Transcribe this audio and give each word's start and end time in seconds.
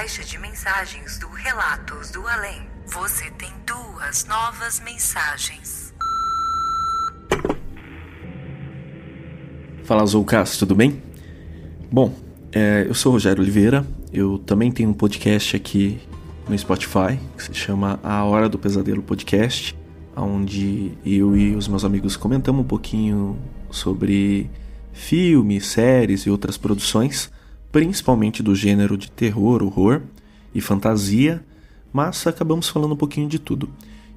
caixa 0.00 0.24
de 0.24 0.38
mensagens 0.38 1.18
do 1.18 1.28
Relatos 1.28 2.10
do 2.10 2.26
Além. 2.26 2.62
Você 2.86 3.30
tem 3.32 3.50
duas 3.66 4.24
novas 4.24 4.80
mensagens. 4.80 5.92
Fala 9.84 10.06
Zoucas, 10.06 10.56
tudo 10.56 10.74
bem? 10.74 11.02
Bom, 11.92 12.14
é, 12.50 12.86
eu 12.88 12.94
sou 12.94 13.12
Rogério 13.12 13.42
Oliveira, 13.42 13.86
eu 14.10 14.38
também 14.38 14.72
tenho 14.72 14.88
um 14.88 14.94
podcast 14.94 15.54
aqui 15.54 16.00
no 16.48 16.58
Spotify 16.58 17.20
que 17.36 17.44
se 17.44 17.52
chama 17.52 18.00
A 18.02 18.24
Hora 18.24 18.48
do 18.48 18.58
Pesadelo 18.58 19.02
Podcast, 19.02 19.76
onde 20.16 20.92
eu 21.04 21.36
e 21.36 21.54
os 21.54 21.68
meus 21.68 21.84
amigos 21.84 22.16
comentamos 22.16 22.62
um 22.62 22.66
pouquinho 22.66 23.38
sobre 23.70 24.50
filmes, 24.94 25.66
séries 25.66 26.22
e 26.22 26.30
outras 26.30 26.56
produções, 26.56 27.30
principalmente 27.72 28.42
do 28.42 28.54
gênero 28.54 28.96
de 28.96 29.10
terror, 29.10 29.62
horror 29.62 30.02
e 30.54 30.60
fantasia, 30.60 31.44
mas 31.92 32.26
acabamos 32.26 32.68
falando 32.68 32.92
um 32.92 32.96
pouquinho 32.96 33.28
de 33.28 33.38
tudo. 33.38 33.68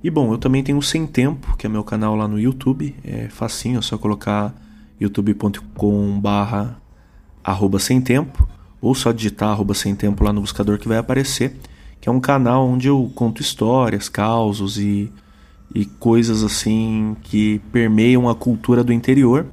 E 0.03 0.09
bom, 0.09 0.33
eu 0.33 0.37
também 0.37 0.63
tenho 0.63 0.77
o 0.77 0.83
Sem 0.83 1.07
Tempo, 1.07 1.55
que 1.57 1.65
é 1.65 1.69
meu 1.69 1.83
canal 1.83 2.15
lá 2.15 2.27
no 2.27 2.39
YouTube, 2.39 2.95
é 3.03 3.29
facinho, 3.29 3.79
é 3.79 3.81
só 3.81 3.97
colocar 3.97 4.53
youtube.com 4.99 6.19
barra 6.19 6.81
arroba 7.43 7.79
sem 7.79 7.99
tempo 7.99 8.47
ou 8.79 8.95
só 8.95 9.11
digitar 9.11 9.49
arroba 9.49 9.73
sem 9.73 9.95
tempo 9.95 10.23
lá 10.23 10.31
no 10.31 10.39
buscador 10.39 10.77
que 10.77 10.87
vai 10.87 10.97
aparecer 10.97 11.57
que 12.03 12.09
é 12.09 12.11
um 12.11 12.19
canal 12.19 12.67
onde 12.67 12.89
eu 12.89 13.09
conto 13.15 13.41
histórias, 13.41 14.09
causos 14.09 14.77
e, 14.77 15.09
e 15.73 15.85
coisas 15.85 16.43
assim 16.43 17.15
que 17.23 17.59
permeiam 17.71 18.27
a 18.27 18.35
cultura 18.35 18.83
do 18.83 18.91
interior 18.91 19.45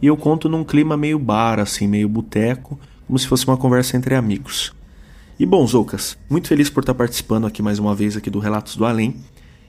e 0.00 0.06
eu 0.06 0.16
conto 0.16 0.48
num 0.48 0.62
clima 0.62 0.96
meio 0.96 1.18
bar, 1.18 1.58
assim, 1.58 1.88
meio 1.88 2.08
boteco, 2.08 2.78
como 3.06 3.18
se 3.18 3.26
fosse 3.26 3.46
uma 3.46 3.56
conversa 3.56 3.96
entre 3.96 4.14
amigos. 4.14 4.72
E 5.38 5.44
bom, 5.44 5.66
Zoucas, 5.66 6.16
muito 6.30 6.48
feliz 6.48 6.70
por 6.70 6.80
estar 6.80 6.94
participando 6.94 7.46
aqui 7.46 7.62
mais 7.62 7.78
uma 7.78 7.94
vez 7.94 8.16
aqui 8.16 8.30
do 8.30 8.38
Relatos 8.38 8.76
do 8.76 8.84
Além. 8.84 9.16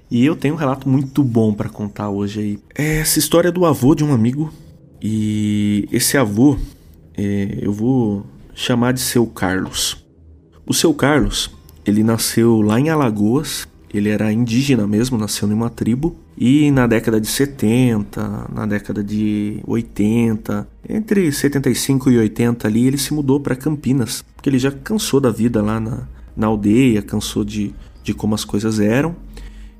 E 0.09 0.25
eu 0.25 0.35
tenho 0.35 0.53
um 0.53 0.57
relato 0.57 0.87
muito 0.87 1.21
bom 1.23 1.53
para 1.53 1.67
contar 1.67 2.09
hoje 2.09 2.39
aí. 2.39 2.59
É 2.73 2.99
essa 2.99 3.19
história 3.19 3.51
do 3.51 3.65
avô 3.65 3.93
de 3.93 4.03
um 4.03 4.13
amigo 4.13 4.51
e 5.01 5.87
esse 5.91 6.17
avô, 6.17 6.57
é, 7.15 7.59
eu 7.61 7.71
vou 7.71 8.25
chamar 8.55 8.93
de 8.93 9.01
seu 9.01 9.27
Carlos. 9.27 10.03
O 10.65 10.73
seu 10.73 10.93
Carlos, 10.93 11.51
ele 11.85 12.03
nasceu 12.03 12.61
lá 12.61 12.79
em 12.79 12.89
Alagoas, 12.89 13.67
ele 13.93 14.09
era 14.09 14.31
indígena 14.31 14.87
mesmo, 14.87 15.17
nasceu 15.17 15.47
em 15.47 15.53
uma 15.53 15.69
tribo. 15.69 16.15
E 16.37 16.69
na 16.69 16.85
década 16.85 17.19
de 17.19 17.25
70, 17.25 18.49
na 18.53 18.67
década 18.67 19.03
de 19.03 19.59
80, 19.65 20.67
entre 20.87 21.31
75 21.31 22.11
e 22.11 22.17
80 22.19 22.67
ali, 22.67 22.85
ele 22.85 22.97
se 22.97 23.11
mudou 23.11 23.39
para 23.39 23.55
Campinas, 23.55 24.23
porque 24.35 24.47
ele 24.47 24.59
já 24.59 24.71
cansou 24.71 25.19
da 25.19 25.31
vida 25.31 25.63
lá 25.63 25.79
na, 25.79 26.07
na 26.35 26.45
aldeia, 26.45 27.01
cansou 27.01 27.43
de, 27.43 27.73
de 28.03 28.13
como 28.13 28.35
as 28.35 28.45
coisas 28.45 28.79
eram 28.79 29.15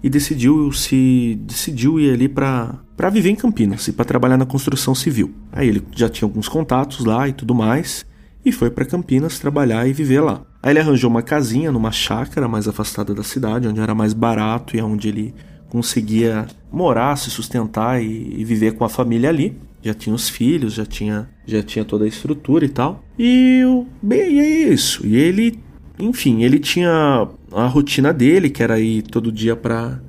e 0.02 0.10
decidiu 0.10 0.72
se 0.72 1.40
decidiu 1.44 2.00
ir 2.00 2.14
ali 2.14 2.28
para 2.28 2.76
para 2.96 3.10
viver 3.10 3.30
em 3.30 3.36
Campinas 3.36 3.88
e 3.88 3.92
para 3.92 4.06
trabalhar 4.06 4.38
na 4.38 4.46
construção 4.46 4.96
civil. 4.96 5.32
Aí 5.52 5.68
ele 5.68 5.84
já 5.96 6.10
tinha 6.10 6.26
alguns 6.26 6.48
contatos 6.48 7.06
lá 7.06 7.28
e 7.28 7.34
tudo 7.34 7.54
mais 7.54 8.04
e 8.44 8.52
foi 8.52 8.72
para 8.72 8.86
Campinas 8.86 9.38
trabalhar 9.38 9.88
e 9.88 9.94
viver 9.94 10.22
lá. 10.22 10.42
Aí 10.64 10.72
ele 10.72 10.80
arranjou 10.80 11.10
uma 11.10 11.22
casinha 11.22 11.72
numa 11.72 11.92
chácara 11.92 12.48
mais 12.48 12.68
afastada 12.68 13.14
da 13.14 13.22
cidade, 13.22 13.68
onde 13.68 13.80
era 13.80 13.94
mais 13.94 14.14
barato 14.14 14.76
e 14.76 14.82
onde 14.82 15.10
ele 15.10 15.36
conseguia 15.70 16.48
morar, 16.72 17.16
se 17.18 17.30
sustentar 17.30 18.02
e, 18.02 18.36
e 18.38 18.44
viver 18.44 18.74
com 18.74 18.84
a 18.84 18.90
família 18.90 19.30
ali. 19.30 19.58
Já 19.82 19.94
tinha 19.94 20.16
os 20.16 20.28
filhos, 20.28 20.74
já 20.74 20.86
tinha 20.86 21.30
já 21.46 21.64
tinha 21.64 21.86
toda 21.86 22.06
a 22.06 22.08
estrutura 22.08 22.66
e 22.66 22.70
tal. 22.70 23.04
E 23.18 23.62
bem, 24.02 24.40
é 24.40 24.50
isso. 24.70 25.06
E 25.06 25.16
ele 25.16 25.60
enfim, 26.00 26.44
ele 26.44 26.60
tinha 26.60 27.28
a 27.52 27.66
rotina 27.68 28.14
dele, 28.14 28.50
que 28.50 28.62
era 28.62 28.80
ir 28.80 29.02
todo 29.04 29.32
dia 29.32 29.56
para 29.56 30.00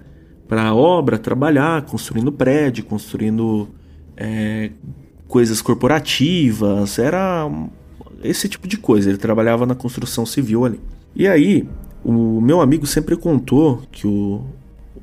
para 0.46 0.74
obra, 0.74 1.18
trabalhar, 1.18 1.82
construindo 1.82 2.32
prédio, 2.32 2.82
construindo 2.82 3.68
é, 4.16 4.70
coisas 5.28 5.60
corporativas, 5.60 6.98
era 6.98 7.46
esse 8.24 8.48
tipo 8.48 8.66
de 8.66 8.78
coisa. 8.78 9.10
Ele 9.10 9.18
trabalhava 9.18 9.66
na 9.66 9.74
construção 9.74 10.24
civil 10.24 10.64
ali. 10.64 10.80
E 11.14 11.28
aí, 11.28 11.68
o 12.02 12.40
meu 12.40 12.62
amigo 12.62 12.86
sempre 12.86 13.14
contou 13.14 13.82
que 13.92 14.06
o, 14.06 14.42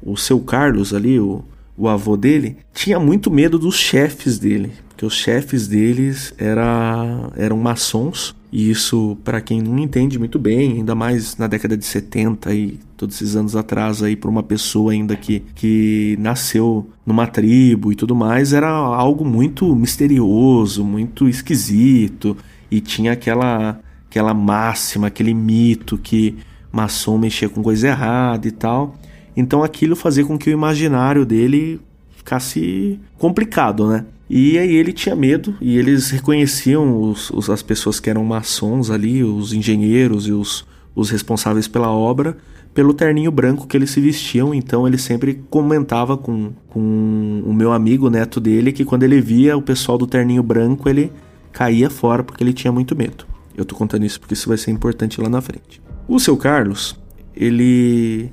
o 0.05 0.15
seu 0.15 0.39
Carlos 0.39 0.93
ali, 0.93 1.19
o, 1.19 1.43
o 1.75 1.89
avô 1.89 2.15
dele, 2.15 2.57
tinha 2.73 2.99
muito 2.99 3.31
medo 3.31 3.57
dos 3.57 3.75
chefes 3.75 4.37
dele, 4.37 4.71
porque 4.87 5.05
os 5.05 5.15
chefes 5.15 5.67
deles 5.67 6.33
era, 6.37 7.31
eram 7.35 7.57
maçons 7.57 8.35
e 8.51 8.69
isso, 8.69 9.17
para 9.21 9.41
quem 9.41 9.61
não 9.61 9.77
entende 9.79 10.17
muito 10.17 10.39
bem, 10.39 10.73
ainda 10.73 10.95
mais 10.95 11.35
na 11.35 11.45
década 11.45 11.75
de 11.75 11.83
70 11.83 12.53
e 12.53 12.79
todos 12.95 13.15
esses 13.15 13.35
anos 13.35 13.53
atrás 13.53 14.01
aí 14.01 14.15
para 14.15 14.29
uma 14.29 14.41
pessoa 14.41 14.93
ainda 14.93 15.13
que, 15.17 15.41
que 15.53 16.15
nasceu 16.21 16.87
numa 17.05 17.27
tribo 17.27 17.91
e 17.91 17.95
tudo 17.95 18.15
mais, 18.15 18.53
era 18.53 18.69
algo 18.69 19.25
muito 19.25 19.75
misterioso, 19.75 20.85
muito 20.85 21.27
esquisito 21.27 22.37
e 22.71 22.79
tinha 22.79 23.11
aquela 23.11 23.79
aquela 24.09 24.33
máxima, 24.33 25.07
aquele 25.07 25.33
mito 25.33 25.97
que 25.97 26.37
maçom 26.71 27.17
mexia 27.17 27.49
com 27.49 27.61
coisa 27.61 27.89
errada 27.89 28.47
e 28.47 28.51
tal. 28.51 28.95
Então 29.35 29.63
aquilo 29.63 29.95
fazia 29.95 30.25
com 30.25 30.37
que 30.37 30.49
o 30.49 30.53
imaginário 30.53 31.25
dele 31.25 31.79
ficasse 32.15 32.99
complicado, 33.17 33.87
né? 33.87 34.05
E 34.27 34.57
aí 34.57 34.75
ele 34.75 34.91
tinha 34.91 35.15
medo 35.15 35.55
e 35.61 35.77
eles 35.77 36.09
reconheciam 36.09 36.99
os, 36.99 37.29
os, 37.29 37.49
as 37.49 37.61
pessoas 37.61 37.99
que 37.99 38.09
eram 38.09 38.23
maçons 38.23 38.89
ali, 38.89 39.23
os 39.23 39.53
engenheiros 39.53 40.27
e 40.27 40.31
os, 40.31 40.65
os 40.95 41.11
responsáveis 41.11 41.67
pela 41.67 41.91
obra, 41.91 42.35
pelo 42.73 42.93
terninho 42.93 43.31
branco 43.31 43.67
que 43.67 43.77
eles 43.77 43.91
se 43.91 44.01
vestiam. 44.01 44.53
Então 44.53 44.87
ele 44.87 44.97
sempre 44.97 45.43
comentava 45.49 46.17
com, 46.17 46.53
com 46.69 47.43
o 47.45 47.53
meu 47.53 47.71
amigo 47.71 48.09
neto 48.09 48.39
dele 48.39 48.71
que 48.71 48.83
quando 48.83 49.03
ele 49.03 49.21
via 49.21 49.55
o 49.55 49.61
pessoal 49.61 49.97
do 49.97 50.07
terninho 50.07 50.41
branco 50.41 50.89
ele 50.89 51.11
caía 51.51 51.89
fora 51.89 52.23
porque 52.23 52.43
ele 52.43 52.53
tinha 52.53 52.71
muito 52.71 52.95
medo. 52.95 53.25
Eu 53.55 53.63
tô 53.63 53.75
contando 53.75 54.05
isso 54.05 54.19
porque 54.19 54.33
isso 54.33 54.49
vai 54.49 54.57
ser 54.57 54.71
importante 54.71 55.21
lá 55.21 55.29
na 55.29 55.39
frente. 55.39 55.79
O 56.07 56.19
seu 56.19 56.35
Carlos, 56.35 56.99
ele 57.35 58.31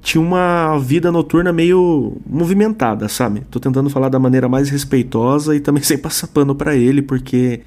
tinha 0.00 0.20
uma 0.20 0.78
vida 0.78 1.10
noturna 1.10 1.52
meio 1.52 2.16
movimentada, 2.26 3.08
sabe? 3.08 3.40
Tô 3.50 3.58
tentando 3.58 3.88
falar 3.88 4.08
da 4.10 4.18
maneira 4.18 4.48
mais 4.48 4.68
respeitosa 4.68 5.56
e 5.56 5.60
também 5.60 5.82
sem 5.84 5.96
passar 5.96 6.28
pano 6.28 6.54
para 6.54 6.76
ele, 6.76 7.00
porque 7.00 7.62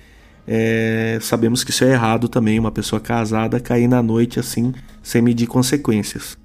é, 0.47 1.17
sabemos 1.19 1.63
que 1.63 1.71
isso 1.71 1.83
é 1.83 1.91
errado 1.91 2.29
também, 2.29 2.59
uma 2.59 2.71
pessoa 2.71 2.99
casada 2.99 3.59
cair 3.59 3.87
na 3.87 4.01
noite 4.01 4.39
assim, 4.39 4.73
sem 5.01 5.21
medir 5.21 5.47
consequências. 5.47 6.37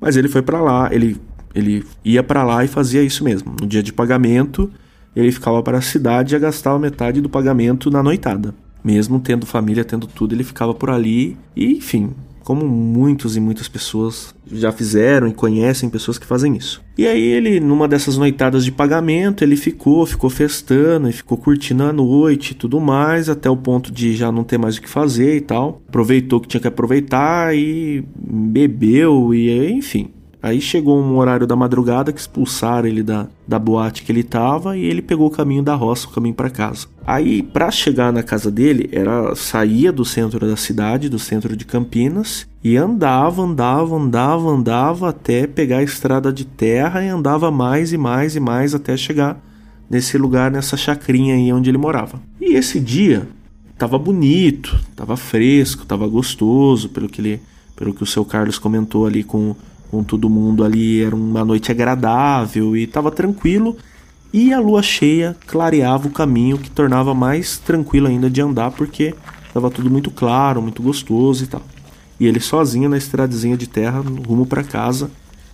Mas 0.00 0.16
ele 0.16 0.28
foi 0.28 0.40
para 0.40 0.60
lá, 0.60 0.88
ele, 0.92 1.20
ele 1.54 1.84
ia 2.04 2.22
para 2.22 2.42
lá 2.42 2.64
e 2.64 2.68
fazia 2.68 3.02
isso 3.02 3.22
mesmo. 3.22 3.54
No 3.60 3.66
dia 3.66 3.82
de 3.82 3.92
pagamento, 3.92 4.70
ele 5.14 5.30
ficava 5.30 5.62
para 5.62 5.78
a 5.78 5.82
cidade 5.82 6.34
e 6.34 6.36
ia 6.36 6.40
gastar 6.40 6.78
metade 6.78 7.20
do 7.20 7.28
pagamento 7.28 7.90
na 7.90 8.02
noitada. 8.02 8.54
Mesmo 8.82 9.20
tendo 9.20 9.44
família, 9.44 9.84
tendo 9.84 10.06
tudo, 10.06 10.34
ele 10.34 10.42
ficava 10.42 10.72
por 10.72 10.88
ali 10.88 11.36
e, 11.54 11.76
enfim, 11.76 12.14
como 12.50 12.66
muitos 12.66 13.36
e 13.36 13.40
muitas 13.40 13.68
pessoas 13.68 14.34
já 14.50 14.72
fizeram 14.72 15.28
e 15.28 15.32
conhecem 15.32 15.88
pessoas 15.88 16.18
que 16.18 16.26
fazem 16.26 16.56
isso. 16.56 16.82
E 16.98 17.06
aí 17.06 17.22
ele, 17.22 17.60
numa 17.60 17.86
dessas 17.86 18.18
noitadas 18.18 18.64
de 18.64 18.72
pagamento, 18.72 19.44
ele 19.44 19.54
ficou, 19.54 20.04
ficou 20.04 20.28
festando 20.28 21.08
e 21.08 21.12
ficou 21.12 21.38
curtindo 21.38 21.84
a 21.84 21.92
noite 21.92 22.50
e 22.50 22.54
tudo 22.56 22.80
mais, 22.80 23.28
até 23.28 23.48
o 23.48 23.56
ponto 23.56 23.92
de 23.92 24.16
já 24.16 24.32
não 24.32 24.42
ter 24.42 24.58
mais 24.58 24.78
o 24.78 24.82
que 24.82 24.88
fazer 24.88 25.36
e 25.36 25.40
tal. 25.40 25.80
Aproveitou 25.86 26.40
que 26.40 26.48
tinha 26.48 26.60
que 26.60 26.66
aproveitar 26.66 27.56
e 27.56 28.04
bebeu 28.16 29.32
e 29.32 29.70
enfim. 29.70 30.10
Aí 30.42 30.60
chegou 30.60 30.98
um 30.98 31.18
horário 31.18 31.46
da 31.46 31.54
madrugada 31.54 32.12
que 32.12 32.20
expulsaram 32.20 32.88
ele 32.88 33.02
da, 33.02 33.26
da 33.46 33.58
boate 33.58 34.02
que 34.02 34.10
ele 34.10 34.22
tava 34.22 34.76
e 34.76 34.84
ele 34.84 35.02
pegou 35.02 35.26
o 35.26 35.30
caminho 35.30 35.62
da 35.62 35.74
roça, 35.74 36.06
o 36.06 36.10
caminho 36.10 36.34
para 36.34 36.48
casa. 36.48 36.86
Aí, 37.06 37.42
para 37.42 37.70
chegar 37.70 38.10
na 38.12 38.22
casa 38.22 38.50
dele, 38.50 38.88
era 38.90 39.34
saía 39.34 39.92
do 39.92 40.04
centro 40.04 40.46
da 40.46 40.56
cidade, 40.56 41.10
do 41.10 41.18
centro 41.18 41.54
de 41.54 41.66
Campinas, 41.66 42.46
e 42.64 42.76
andava, 42.76 43.42
andava, 43.42 43.96
andava, 43.96 44.48
andava 44.48 45.08
até 45.10 45.46
pegar 45.46 45.78
a 45.78 45.82
estrada 45.82 46.32
de 46.32 46.46
terra 46.46 47.04
e 47.04 47.08
andava 47.08 47.50
mais 47.50 47.92
e 47.92 47.98
mais 47.98 48.34
e 48.34 48.40
mais 48.40 48.74
até 48.74 48.96
chegar 48.96 49.38
nesse 49.90 50.16
lugar, 50.16 50.50
nessa 50.50 50.76
chacrinha 50.76 51.34
aí 51.34 51.52
onde 51.52 51.68
ele 51.68 51.78
morava. 51.78 52.20
E 52.40 52.54
esse 52.54 52.80
dia 52.80 53.28
tava 53.76 53.98
bonito, 53.98 54.78
tava 54.94 55.16
fresco, 55.16 55.84
tava 55.84 56.06
gostoso, 56.06 56.88
pelo 56.90 57.08
que 57.08 57.20
ele, 57.20 57.40
pelo 57.74 57.92
que 57.92 58.02
o 58.02 58.06
seu 58.06 58.24
Carlos 58.24 58.58
comentou 58.58 59.04
ali 59.04 59.24
com 59.24 59.54
com 59.90 60.04
todo 60.04 60.30
mundo 60.30 60.62
ali, 60.62 61.02
era 61.02 61.14
uma 61.14 61.44
noite 61.44 61.70
agradável 61.70 62.76
e 62.76 62.84
estava 62.84 63.10
tranquilo. 63.10 63.76
E 64.32 64.52
a 64.52 64.60
lua 64.60 64.82
cheia 64.82 65.36
clareava 65.46 66.06
o 66.06 66.12
caminho, 66.12 66.56
que 66.56 66.70
tornava 66.70 67.12
mais 67.12 67.58
tranquilo 67.58 68.06
ainda 68.06 68.30
de 68.30 68.40
andar, 68.40 68.70
porque 68.70 69.14
estava 69.46 69.70
tudo 69.70 69.90
muito 69.90 70.10
claro, 70.10 70.62
muito 70.62 70.80
gostoso 70.82 71.44
e 71.44 71.46
tal. 71.48 71.62
E 72.18 72.26
ele 72.26 72.38
sozinho 72.38 72.88
na 72.88 72.96
estradezinha 72.96 73.56
de 73.56 73.66
terra, 73.66 74.00
rumo 74.00 74.46
para 74.46 74.62
casa, 74.62 75.10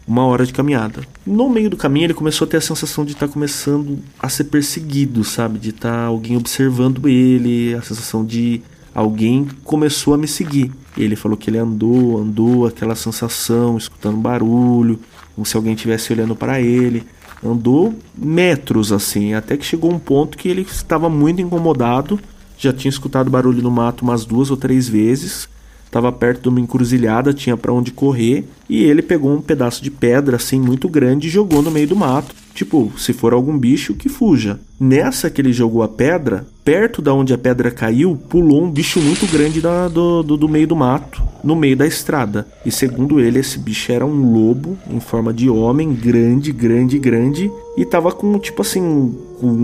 uma 0.06 0.27
hora 0.27 0.44
de 0.44 0.53
caminhada. 0.53 1.03
No 1.27 1.49
meio 1.49 1.71
do 1.71 1.77
caminho 1.77 2.06
ele 2.06 2.15
começou 2.15 2.44
a 2.44 2.49
ter 2.49 2.59
a 2.59 2.61
sensação 2.61 3.05
de 3.05 3.12
estar 3.12 3.27
tá 3.27 3.32
começando 3.32 3.99
a 4.19 4.29
ser 4.29 4.44
perseguido, 4.44 5.25
sabe? 5.25 5.59
De 5.59 5.71
estar 5.71 5.91
tá 5.91 6.05
alguém 6.05 6.37
observando 6.37 7.09
ele, 7.09 7.75
a 7.75 7.81
sensação 7.81 8.25
de 8.25 8.62
alguém 8.94 9.49
começou 9.65 10.12
a 10.12 10.19
me 10.19 10.29
seguir. 10.29 10.71
Ele 10.96 11.16
falou 11.16 11.37
que 11.37 11.50
ele 11.50 11.58
andou, 11.58 12.19
andou, 12.19 12.66
aquela 12.66 12.94
sensação, 12.94 13.76
escutando 13.76 14.16
barulho, 14.16 14.98
como 15.34 15.44
se 15.44 15.56
alguém 15.56 15.75
estivesse 15.75 16.12
olhando 16.12 16.34
para 16.34 16.60
ele. 16.60 17.04
Andou 17.44 17.94
metros 18.16 18.93
assim, 18.93 19.34
até 19.34 19.56
que 19.56 19.64
chegou 19.64 19.93
um 19.93 19.98
ponto 19.98 20.38
que 20.38 20.48
ele 20.48 20.62
estava 20.62 21.08
muito 21.08 21.43
incomodado. 21.43 22.19
Já 22.58 22.72
tinha 22.72 22.88
escutado 22.88 23.31
barulho 23.31 23.62
no 23.62 23.70
mato 23.70 24.02
umas 24.02 24.25
duas 24.25 24.50
ou 24.50 24.56
três 24.56 24.88
vezes 24.88 25.48
estava 25.96 26.12
perto 26.12 26.43
de 26.43 26.48
uma 26.50 26.60
encruzilhada, 26.60 27.32
tinha 27.32 27.56
para 27.56 27.72
onde 27.72 27.90
correr, 27.90 28.44
e 28.69 28.84
ele 28.84 29.00
pegou 29.00 29.32
um 29.32 29.40
pedaço 29.40 29.82
de 29.82 29.90
pedra 29.90 30.37
assim 30.37 30.60
muito 30.60 30.88
grande 30.88 31.26
e 31.26 31.31
jogou 31.31 31.62
no 31.62 31.70
meio 31.70 31.88
do 31.88 31.96
mato. 31.96 32.34
Tipo, 32.52 32.93
se 32.98 33.12
for 33.12 33.32
algum 33.32 33.56
bicho, 33.56 33.94
que 33.94 34.08
fuja. 34.08 34.58
Nessa 34.78 35.31
que 35.31 35.40
ele 35.40 35.52
jogou 35.52 35.82
a 35.82 35.88
pedra, 35.88 36.46
perto 36.64 37.00
da 37.00 37.14
onde 37.14 37.32
a 37.32 37.38
pedra 37.38 37.70
caiu, 37.70 38.16
pulou 38.28 38.62
um 38.62 38.70
bicho 38.70 39.00
muito 39.00 39.26
grande 39.26 39.60
da, 39.60 39.88
do, 39.88 40.22
do, 40.22 40.37
do, 40.37 40.48
meio 40.48 40.66
do 40.66 40.76
mato, 40.76 41.22
no 41.43 41.56
meio 41.56 41.76
da 41.76 41.87
estrada. 41.87 42.46
E 42.64 42.70
segundo 42.70 43.20
ele, 43.20 43.38
esse 43.38 43.58
bicho 43.58 43.90
era 43.93 44.04
um 44.04 44.32
lobo 44.32 44.76
em 44.90 45.00
forma 45.00 45.32
de 45.32 45.48
homem, 45.48 45.94
grande, 45.94 46.52
grande, 46.52 46.98
grande, 46.98 47.50
e 47.76 47.84
tava 47.84 48.12
com, 48.12 48.38
tipo 48.38 48.62
assim, 48.62 49.14
com 49.38 49.54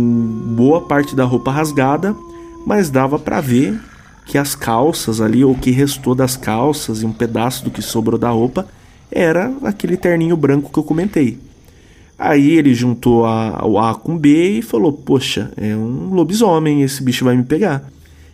boa 0.54 0.82
parte 0.82 1.14
da 1.16 1.24
roupa 1.24 1.50
rasgada, 1.50 2.14
mas 2.66 2.90
dava 2.90 3.18
para 3.18 3.40
ver 3.40 3.78
que 4.32 4.38
as 4.38 4.54
calças 4.54 5.20
ali, 5.20 5.44
ou 5.44 5.52
o 5.52 5.58
que 5.58 5.70
restou 5.70 6.14
das 6.14 6.38
calças 6.38 7.02
e 7.02 7.06
um 7.06 7.12
pedaço 7.12 7.62
do 7.62 7.70
que 7.70 7.82
sobrou 7.82 8.18
da 8.18 8.30
roupa, 8.30 8.66
era 9.10 9.52
aquele 9.62 9.94
terninho 9.94 10.34
branco 10.38 10.72
que 10.72 10.78
eu 10.78 10.82
comentei. 10.82 11.38
Aí 12.18 12.52
ele 12.52 12.72
juntou 12.72 13.26
a, 13.26 13.62
o 13.62 13.78
A 13.78 13.94
com 13.94 14.16
B 14.16 14.60
e 14.60 14.62
falou: 14.62 14.90
Poxa, 14.90 15.52
é 15.54 15.76
um 15.76 16.14
lobisomem, 16.14 16.80
esse 16.80 17.02
bicho 17.02 17.26
vai 17.26 17.36
me 17.36 17.42
pegar. 17.42 17.86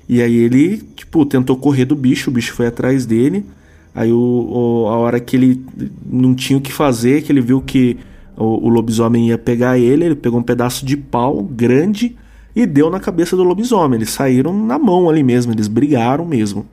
E 0.09 0.23
aí 0.23 0.37
ele, 0.37 0.77
tipo, 0.95 1.27
tentou 1.27 1.57
correr 1.57 1.85
do 1.85 1.97
bicho, 1.97 2.31
o 2.31 2.33
bicho 2.33 2.53
foi 2.53 2.69
atrás 2.69 3.05
dele. 3.05 3.45
Aí 3.93 4.13
o, 4.13 4.17
o, 4.17 4.87
a 4.87 4.97
hora 4.99 5.19
que 5.19 5.35
ele 5.35 5.61
não 6.07 6.33
tinha 6.33 6.57
o 6.57 6.63
que 6.63 6.73
fazer, 6.73 7.23
que 7.23 7.33
ele 7.33 7.41
viu 7.41 7.61
que 7.61 7.97
o, 8.37 8.67
o 8.67 8.69
lobisomem 8.69 9.31
ia 9.31 9.37
pegar 9.37 9.77
ele, 9.77 10.05
ele 10.05 10.15
pegou 10.15 10.39
um 10.39 10.45
pedaço 10.45 10.87
de 10.87 10.97
pau 10.97 11.43
grande 11.43 12.15
e 12.55 12.67
deu 12.67 12.91
na 12.91 13.01
cabeça 13.01 13.37
do 13.37 13.45
lobisomem. 13.45 13.99
Eles 13.99 14.11
saíram 14.11 14.53
na 14.53 14.79
mão 14.79 15.09
ali 15.09 15.23
mesmo, 15.23 15.53
eles 15.53 15.69
brigaram 15.69 16.25
mesmo. 16.25 16.67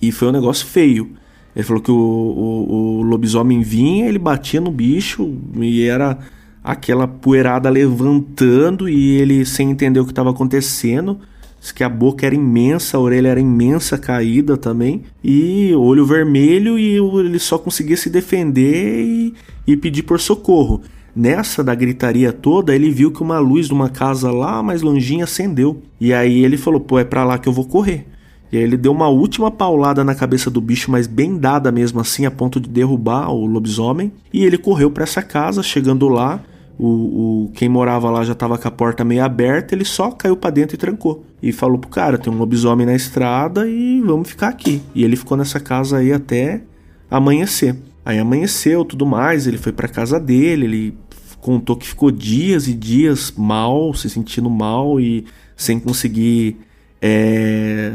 E 0.00 0.12
foi 0.12 0.28
um 0.28 0.32
negócio 0.32 0.66
feio. 0.66 1.10
Ele 1.54 1.64
falou 1.64 1.82
que 1.82 1.90
o, 1.90 1.94
o, 1.94 2.98
o 2.98 3.02
lobisomem 3.02 3.62
vinha, 3.62 4.06
ele 4.06 4.18
batia 4.18 4.60
no 4.60 4.70
bicho 4.70 5.36
e 5.56 5.84
era 5.84 6.18
aquela 6.62 7.06
poeirada 7.06 7.68
levantando 7.68 8.88
e 8.88 9.16
ele 9.16 9.44
sem 9.44 9.70
entender 9.70 10.00
o 10.00 10.04
que 10.04 10.12
estava 10.12 10.30
acontecendo. 10.30 11.18
Diz 11.60 11.72
que 11.72 11.84
a 11.84 11.88
boca 11.88 12.26
era 12.26 12.34
imensa, 12.34 12.96
a 12.96 13.00
orelha 13.00 13.28
era 13.28 13.40
imensa, 13.40 13.96
caída 13.96 14.54
também, 14.54 15.02
e 15.22 15.74
olho 15.74 16.04
vermelho, 16.04 16.78
e 16.78 16.98
ele 16.98 17.38
só 17.38 17.56
conseguia 17.56 17.96
se 17.96 18.10
defender 18.10 19.02
e, 19.02 19.34
e 19.66 19.74
pedir 19.74 20.02
por 20.02 20.20
socorro. 20.20 20.82
Nessa 21.14 21.62
da 21.62 21.74
gritaria 21.74 22.32
toda, 22.32 22.74
ele 22.74 22.90
viu 22.90 23.12
que 23.12 23.22
uma 23.22 23.38
luz 23.38 23.66
de 23.68 23.72
uma 23.72 23.88
casa 23.88 24.32
lá 24.32 24.62
mais 24.62 24.82
longinha 24.82 25.24
acendeu. 25.24 25.80
E 26.00 26.12
aí 26.12 26.44
ele 26.44 26.56
falou: 26.56 26.80
pô, 26.80 26.98
é 26.98 27.04
pra 27.04 27.24
lá 27.24 27.38
que 27.38 27.48
eu 27.48 27.52
vou 27.52 27.64
correr. 27.64 28.06
E 28.50 28.56
aí 28.56 28.62
ele 28.62 28.76
deu 28.76 28.92
uma 28.92 29.08
última 29.08 29.50
paulada 29.50 30.04
na 30.04 30.14
cabeça 30.14 30.50
do 30.50 30.60
bicho, 30.60 30.90
mas 30.90 31.06
bem 31.06 31.36
dada 31.36 31.70
mesmo 31.72 32.00
assim, 32.00 32.26
a 32.26 32.30
ponto 32.30 32.60
de 32.60 32.68
derrubar 32.68 33.30
o 33.30 33.46
lobisomem. 33.46 34.12
E 34.32 34.44
ele 34.44 34.58
correu 34.58 34.90
para 34.90 35.04
essa 35.04 35.22
casa, 35.22 35.62
chegando 35.62 36.08
lá. 36.08 36.40
O, 36.76 36.86
o, 36.86 37.50
quem 37.54 37.68
morava 37.68 38.10
lá 38.10 38.24
já 38.24 38.32
estava 38.32 38.58
com 38.58 38.66
a 38.66 38.70
porta 38.70 39.04
meio 39.04 39.24
aberta, 39.24 39.74
ele 39.74 39.84
só 39.84 40.10
caiu 40.10 40.36
para 40.36 40.50
dentro 40.50 40.74
e 40.74 40.78
trancou. 40.78 41.24
E 41.40 41.52
falou 41.52 41.78
pro 41.78 41.90
cara: 41.90 42.18
tem 42.18 42.32
um 42.32 42.36
lobisomem 42.36 42.86
na 42.86 42.94
estrada 42.94 43.68
e 43.68 44.00
vamos 44.00 44.28
ficar 44.28 44.48
aqui. 44.48 44.82
E 44.94 45.04
ele 45.04 45.14
ficou 45.14 45.36
nessa 45.36 45.60
casa 45.60 45.98
aí 45.98 46.12
até 46.12 46.62
amanhecer. 47.08 47.76
Aí 48.04 48.18
amanheceu, 48.18 48.84
tudo 48.84 49.06
mais, 49.06 49.46
ele 49.46 49.56
foi 49.56 49.72
para 49.72 49.88
casa 49.88 50.20
dele, 50.20 50.66
ele 50.66 50.98
contou 51.44 51.76
que 51.76 51.86
ficou 51.86 52.10
dias 52.10 52.66
e 52.66 52.72
dias 52.72 53.30
mal, 53.36 53.92
se 53.92 54.08
sentindo 54.08 54.48
mal 54.48 54.98
e 54.98 55.26
sem 55.54 55.78
conseguir. 55.78 56.56
É, 57.02 57.92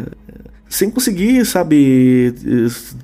sem 0.69 0.91
conseguir, 0.91 1.43
sabe, 1.47 2.31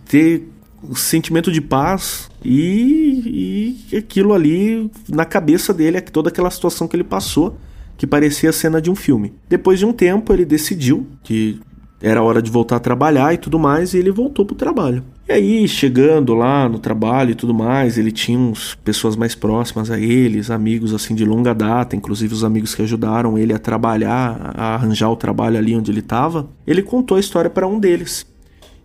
ter 0.08 0.48
sentimento 0.94 1.52
de 1.52 1.60
paz 1.60 2.30
e, 2.44 3.80
e 3.92 3.98
aquilo 3.98 4.36
ali 4.36 4.92
na 5.10 5.26
cabeça 5.26 5.74
dele, 5.74 6.00
toda 6.00 6.30
aquela 6.30 6.52
situação 6.52 6.88
que 6.88 6.96
ele 6.96 7.04
passou, 7.04 7.58
que 7.98 8.06
parecia 8.06 8.52
a 8.52 8.54
cena 8.54 8.80
de 8.80 8.92
um 8.92 8.96
filme. 8.96 9.34
Depois 9.50 9.80
de 9.80 9.86
um 9.88 9.92
tempo, 9.92 10.32
ele 10.32 10.46
decidiu 10.46 11.08
que 11.24 11.60
era 12.02 12.22
hora 12.22 12.42
de 12.42 12.52
voltar 12.52 12.76
a 12.76 12.80
trabalhar 12.80 13.34
e 13.34 13.38
tudo 13.38 13.58
mais, 13.58 13.94
e 13.94 13.98
ele 13.98 14.12
voltou 14.12 14.46
pro 14.46 14.56
trabalho. 14.56 15.04
E 15.28 15.32
aí, 15.32 15.68
chegando 15.68 16.36
lá 16.36 16.70
no 16.70 16.78
trabalho 16.78 17.32
e 17.32 17.36
tudo 17.36 17.54
mais, 17.54 17.98
ele 17.98 18.12
tinha 18.12 18.38
uns 18.38 18.76
pessoas 18.76 19.16
mais 19.16 19.34
próximas 19.34 19.90
a 19.90 20.00
eles, 20.00 20.52
amigos 20.52 20.94
assim 20.94 21.16
de 21.16 21.26
longa 21.26 21.54
data, 21.54 21.96
inclusive 21.96 22.34
os 22.34 22.44
amigos 22.44 22.76
que 22.76 22.84
ajudaram 22.84 23.38
ele 23.38 23.54
a 23.54 23.58
trabalhar, 23.58 24.54
a 24.56 24.76
arranjar 24.76 25.10
o 25.10 25.16
trabalho 25.16 25.58
ali 25.58 25.76
onde 25.76 25.90
ele 25.90 26.02
estava. 26.02 26.48
Ele 26.68 26.84
contou 26.84 27.18
a 27.18 27.20
história 27.20 27.50
para 27.50 27.68
um 27.68 27.80
deles. 27.80 28.26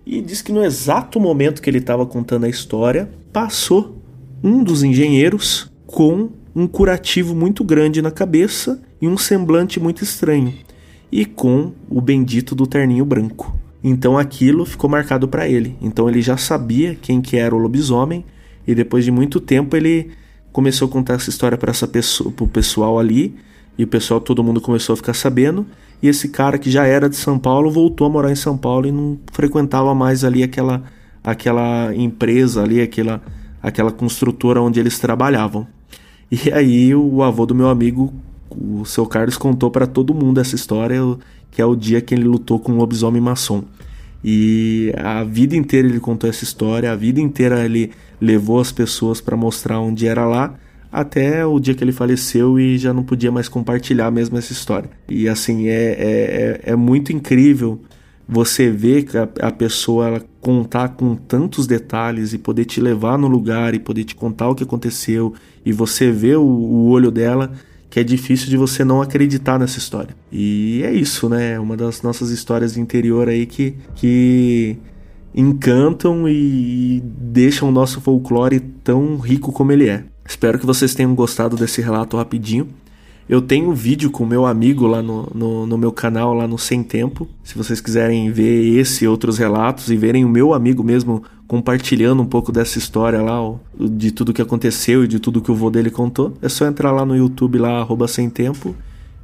E 0.06 0.22
disse 0.22 0.42
que 0.42 0.52
no 0.52 0.64
exato 0.64 1.20
momento 1.20 1.60
que 1.60 1.68
ele 1.68 1.78
estava 1.78 2.06
contando 2.06 2.44
a 2.44 2.48
história, 2.48 3.10
passou 3.32 4.00
um 4.42 4.64
dos 4.64 4.82
engenheiros 4.82 5.70
com 5.86 6.30
um 6.54 6.66
curativo 6.66 7.34
muito 7.34 7.62
grande 7.62 8.00
na 8.00 8.10
cabeça 8.10 8.80
e 9.00 9.06
um 9.06 9.16
semblante 9.16 9.78
muito 9.78 10.02
estranho, 10.02 10.54
e 11.10 11.24
com 11.24 11.72
o 11.88 12.00
bendito 12.00 12.54
do 12.54 12.66
terninho 12.66 13.04
branco. 13.04 13.58
Então 13.82 14.18
aquilo 14.18 14.64
ficou 14.64 14.88
marcado 14.88 15.26
para 15.26 15.48
ele. 15.48 15.76
Então 15.80 16.08
ele 16.08 16.20
já 16.20 16.36
sabia 16.36 16.94
quem 16.94 17.20
que 17.20 17.36
era 17.36 17.54
o 17.54 17.58
lobisomem 17.58 18.24
e 18.66 18.74
depois 18.74 19.04
de 19.04 19.10
muito 19.10 19.40
tempo 19.40 19.76
ele 19.76 20.10
começou 20.52 20.88
a 20.88 20.90
contar 20.90 21.14
essa 21.14 21.30
história 21.30 21.56
para 21.56 21.70
essa 21.70 21.88
pessoa, 21.88 22.30
pro 22.30 22.46
pessoal 22.46 22.98
ali 22.98 23.34
e 23.78 23.84
o 23.84 23.86
pessoal 23.86 24.20
todo 24.20 24.44
mundo 24.44 24.60
começou 24.60 24.92
a 24.92 24.96
ficar 24.96 25.14
sabendo. 25.14 25.66
E 26.02 26.08
esse 26.08 26.28
cara 26.28 26.58
que 26.58 26.70
já 26.70 26.86
era 26.86 27.08
de 27.08 27.16
São 27.16 27.38
Paulo 27.38 27.70
voltou 27.70 28.06
a 28.06 28.10
morar 28.10 28.30
em 28.30 28.36
São 28.36 28.56
Paulo 28.56 28.86
e 28.86 28.92
não 28.92 29.18
frequentava 29.32 29.94
mais 29.94 30.24
ali 30.24 30.42
aquela 30.42 30.82
aquela 31.22 31.94
empresa 31.94 32.62
ali, 32.62 32.80
aquela 32.80 33.22
aquela 33.62 33.90
construtora 33.90 34.60
onde 34.60 34.80
eles 34.80 34.98
trabalhavam. 34.98 35.66
E 36.30 36.52
aí 36.52 36.94
o 36.94 37.22
avô 37.22 37.44
do 37.44 37.54
meu 37.54 37.68
amigo, 37.68 38.12
o 38.50 38.84
seu 38.84 39.06
Carlos 39.06 39.36
contou 39.36 39.70
para 39.70 39.86
todo 39.86 40.14
mundo 40.14 40.40
essa 40.40 40.54
história 40.54 41.00
que 41.50 41.60
é 41.60 41.64
o 41.64 41.74
dia 41.74 42.00
que 42.00 42.14
ele 42.14 42.24
lutou 42.24 42.58
com 42.58 42.72
o 42.72 42.76
lobisomem 42.76 43.20
maçom. 43.20 43.64
E 44.22 44.92
a 44.98 45.24
vida 45.24 45.56
inteira 45.56 45.88
ele 45.88 45.98
contou 45.98 46.28
essa 46.28 46.44
história, 46.44 46.92
a 46.92 46.96
vida 46.96 47.20
inteira 47.20 47.64
ele 47.64 47.90
levou 48.20 48.60
as 48.60 48.70
pessoas 48.70 49.20
para 49.20 49.36
mostrar 49.36 49.80
onde 49.80 50.06
era 50.06 50.26
lá, 50.26 50.54
até 50.92 51.46
o 51.46 51.58
dia 51.58 51.74
que 51.74 51.82
ele 51.82 51.92
faleceu 51.92 52.58
e 52.58 52.76
já 52.76 52.92
não 52.92 53.02
podia 53.02 53.32
mais 53.32 53.48
compartilhar 53.48 54.10
mesmo 54.10 54.36
essa 54.36 54.52
história. 54.52 54.90
E 55.08 55.28
assim, 55.28 55.68
é, 55.68 55.72
é, 55.72 56.60
é, 56.66 56.72
é 56.72 56.76
muito 56.76 57.12
incrível 57.12 57.80
você 58.28 58.70
ver 58.70 59.06
a, 59.16 59.48
a 59.48 59.50
pessoa 59.50 60.22
contar 60.40 60.90
com 60.90 61.16
tantos 61.16 61.66
detalhes 61.66 62.32
e 62.32 62.38
poder 62.38 62.64
te 62.64 62.80
levar 62.80 63.18
no 63.18 63.26
lugar 63.26 63.74
e 63.74 63.78
poder 63.78 64.04
te 64.04 64.14
contar 64.14 64.48
o 64.48 64.54
que 64.54 64.62
aconteceu 64.62 65.34
e 65.64 65.72
você 65.72 66.12
ver 66.12 66.36
o, 66.36 66.44
o 66.44 66.88
olho 66.90 67.10
dela 67.10 67.52
que 67.90 67.98
é 67.98 68.04
difícil 68.04 68.48
de 68.48 68.56
você 68.56 68.84
não 68.84 69.02
acreditar 69.02 69.58
nessa 69.58 69.78
história. 69.78 70.14
E 70.30 70.80
é 70.84 70.92
isso, 70.92 71.28
né? 71.28 71.58
Uma 71.58 71.76
das 71.76 72.02
nossas 72.02 72.30
histórias 72.30 72.74
de 72.74 72.80
interior 72.80 73.28
aí 73.28 73.44
que, 73.46 73.74
que 73.96 74.78
encantam 75.34 76.28
e 76.28 77.02
deixam 77.04 77.68
o 77.68 77.72
nosso 77.72 78.00
folclore 78.00 78.60
tão 78.60 79.18
rico 79.18 79.50
como 79.50 79.72
ele 79.72 79.88
é. 79.88 80.04
Espero 80.24 80.58
que 80.58 80.64
vocês 80.64 80.94
tenham 80.94 81.12
gostado 81.16 81.56
desse 81.56 81.82
relato 81.82 82.16
rapidinho. 82.16 82.68
Eu 83.28 83.40
tenho 83.40 83.70
um 83.70 83.74
vídeo 83.74 84.10
com 84.10 84.24
meu 84.24 84.46
amigo 84.46 84.86
lá 84.86 85.02
no, 85.02 85.28
no, 85.34 85.66
no, 85.66 85.78
meu 85.78 85.92
canal, 85.92 86.32
lá 86.34 86.46
no 86.46 86.58
Sem 86.58 86.82
Tempo. 86.82 87.28
Se 87.42 87.56
vocês 87.56 87.80
quiserem 87.80 88.30
ver 88.30 88.76
esse 88.78 89.04
e 89.04 89.08
outros 89.08 89.38
relatos 89.38 89.90
e 89.90 89.96
verem 89.96 90.24
o 90.24 90.28
meu 90.28 90.54
amigo 90.54 90.82
mesmo 90.82 91.22
compartilhando 91.50 92.22
um 92.22 92.26
pouco 92.26 92.52
dessa 92.52 92.78
história 92.78 93.20
lá, 93.20 93.40
de 93.74 94.12
tudo 94.12 94.32
que 94.32 94.40
aconteceu 94.40 95.02
e 95.02 95.08
de 95.08 95.18
tudo 95.18 95.42
que 95.42 95.50
o 95.50 95.54
vô 95.56 95.68
dele 95.68 95.90
contou, 95.90 96.38
é 96.40 96.48
só 96.48 96.64
entrar 96.64 96.92
lá 96.92 97.04
no 97.04 97.16
YouTube, 97.16 97.58
lá, 97.58 97.80
arroba 97.80 98.06
Sem 98.06 98.30
Tempo. 98.30 98.76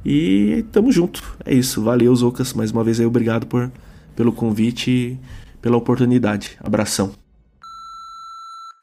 E 0.03 0.65
tamo 0.73 0.91
junto. 0.91 1.23
É 1.45 1.53
isso. 1.53 1.81
Valeu, 1.81 2.13
Zocas. 2.13 2.51
Mais 2.51 2.69
uma 2.69 2.83
vez 2.83 2.99
aí, 2.99 3.05
obrigado 3.05 3.47
por, 3.47 3.71
pelo 4.13 4.33
convite 4.33 4.91
e 4.91 5.19
pela 5.61 5.77
oportunidade. 5.77 6.57
Abração. 6.61 7.13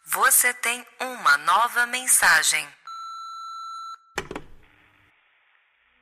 Você 0.06 0.54
tem 0.54 0.82
uma 0.98 1.36
nova 1.36 1.86
mensagem. 1.86 2.64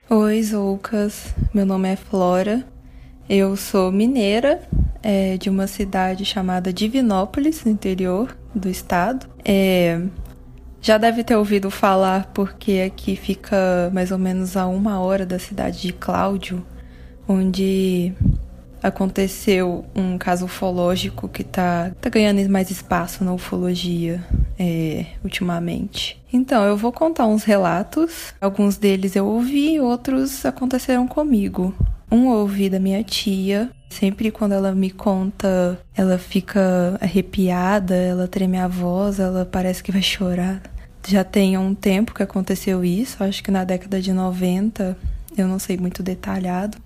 Oi, 0.09 0.43
Zoucas. 0.45 1.35
Meu 1.53 1.67
nome 1.67 1.89
é 1.89 1.97
Flora. 1.97 2.65
Eu 3.29 3.57
sou 3.57 3.91
mineira 3.91 4.65
é, 5.03 5.37
de 5.37 5.51
uma 5.51 5.67
cidade 5.67 6.25
chamada 6.25 6.73
Divinópolis, 6.73 7.65
no 7.65 7.71
interior 7.71 8.37
do 8.55 8.69
estado. 8.69 9.27
É, 9.45 10.01
já 10.81 10.99
deve 10.99 11.23
ter 11.23 11.37
ouvido 11.37 11.71
falar 11.71 12.31
porque 12.35 12.83
aqui 12.87 13.17
fica 13.17 13.91
mais 13.93 14.11
ou 14.11 14.19
menos 14.19 14.57
a 14.57 14.67
uma 14.67 15.01
hora 15.01 15.25
da 15.25 15.39
cidade 15.39 15.81
de 15.81 15.93
Cláudio, 15.93 16.65
onde 17.29 18.13
aconteceu 18.83 19.85
um 19.95 20.19
caso 20.19 20.47
ufológico 20.47 21.29
que 21.29 21.45
tá, 21.45 21.93
tá 22.01 22.11
ganhando 22.11 22.47
mais 22.51 22.71
espaço 22.71 23.25
na 23.25 23.33
ufologia 23.33 24.21
é, 24.59 25.07
ultimamente. 25.23 26.21
Então, 26.33 26.65
eu 26.65 26.77
vou 26.77 26.93
contar 26.93 27.27
uns 27.27 27.45
relatos. 27.45 28.35
Alguns 28.41 28.77
deles 28.77 29.15
eu 29.15 29.27
ouvi, 29.27 29.79
outros 29.79 30.45
aconteceram 30.45 31.07
comigo. 31.07 31.73
Um 32.13 32.29
ouvi 32.29 32.69
da 32.69 32.79
minha 32.79 33.03
tia. 33.03 33.71
Sempre 33.89 34.31
quando 34.31 34.53
ela 34.53 34.75
me 34.75 34.91
conta, 34.91 35.81
ela 35.97 36.19
fica 36.19 36.99
arrepiada, 37.01 37.95
ela 37.95 38.29
treme 38.29 38.59
a 38.59 38.69
voz, 38.69 39.19
ela 39.19 39.47
parece 39.47 39.83
que 39.83 39.91
vai 39.91 40.03
chorar. 40.03 40.61
Já 41.09 41.25
tem 41.25 41.57
um 41.57 41.75
tempo 41.75 42.13
que 42.13 42.23
aconteceu 42.23 42.85
isso, 42.85 43.25
acho 43.25 43.43
que 43.43 43.51
na 43.51 43.65
década 43.65 43.99
de 43.99 44.13
90, 44.13 44.97
eu 45.37 45.49
não 45.49 45.59
sei 45.59 45.79
muito 45.79 46.03
detalhado. 46.03 46.77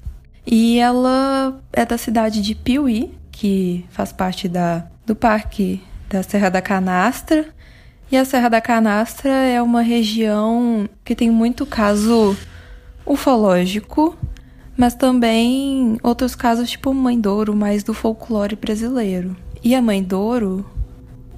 E 0.47 0.79
ela 0.79 1.61
é 1.73 1.85
da 1.85 1.99
cidade 1.99 2.41
de 2.41 2.55
Piuí, 2.55 3.13
que 3.33 3.85
faz 3.91 4.13
parte 4.13 4.49
da, 4.49 4.87
do 5.05 5.17
parque 5.17 5.83
da 6.09 6.23
Serra 6.23 6.51
da 6.51 6.63
Canastra. 6.63 7.47
E 8.13 8.17
a 8.17 8.25
Serra 8.25 8.49
da 8.49 8.61
Canastra 8.61 9.31
é 9.31 9.61
uma 9.61 9.83
região 9.83 10.89
que 11.05 11.17
tem 11.17 11.33
muito 11.33 11.67
caso 11.67 12.37
ufológico, 13.05 14.17
mas 14.77 14.95
também 14.95 15.99
outros 16.03 16.35
casos 16.35 16.71
tipo 16.71 16.93
Mãe 16.93 17.19
Douro, 17.21 17.55
mais 17.55 17.83
do 17.83 17.95
folclore 17.95 18.57
brasileiro. 18.57 19.37
E 19.63 19.75
a 19.75 19.83
Mãe 19.83 20.03
Douro 20.03 20.65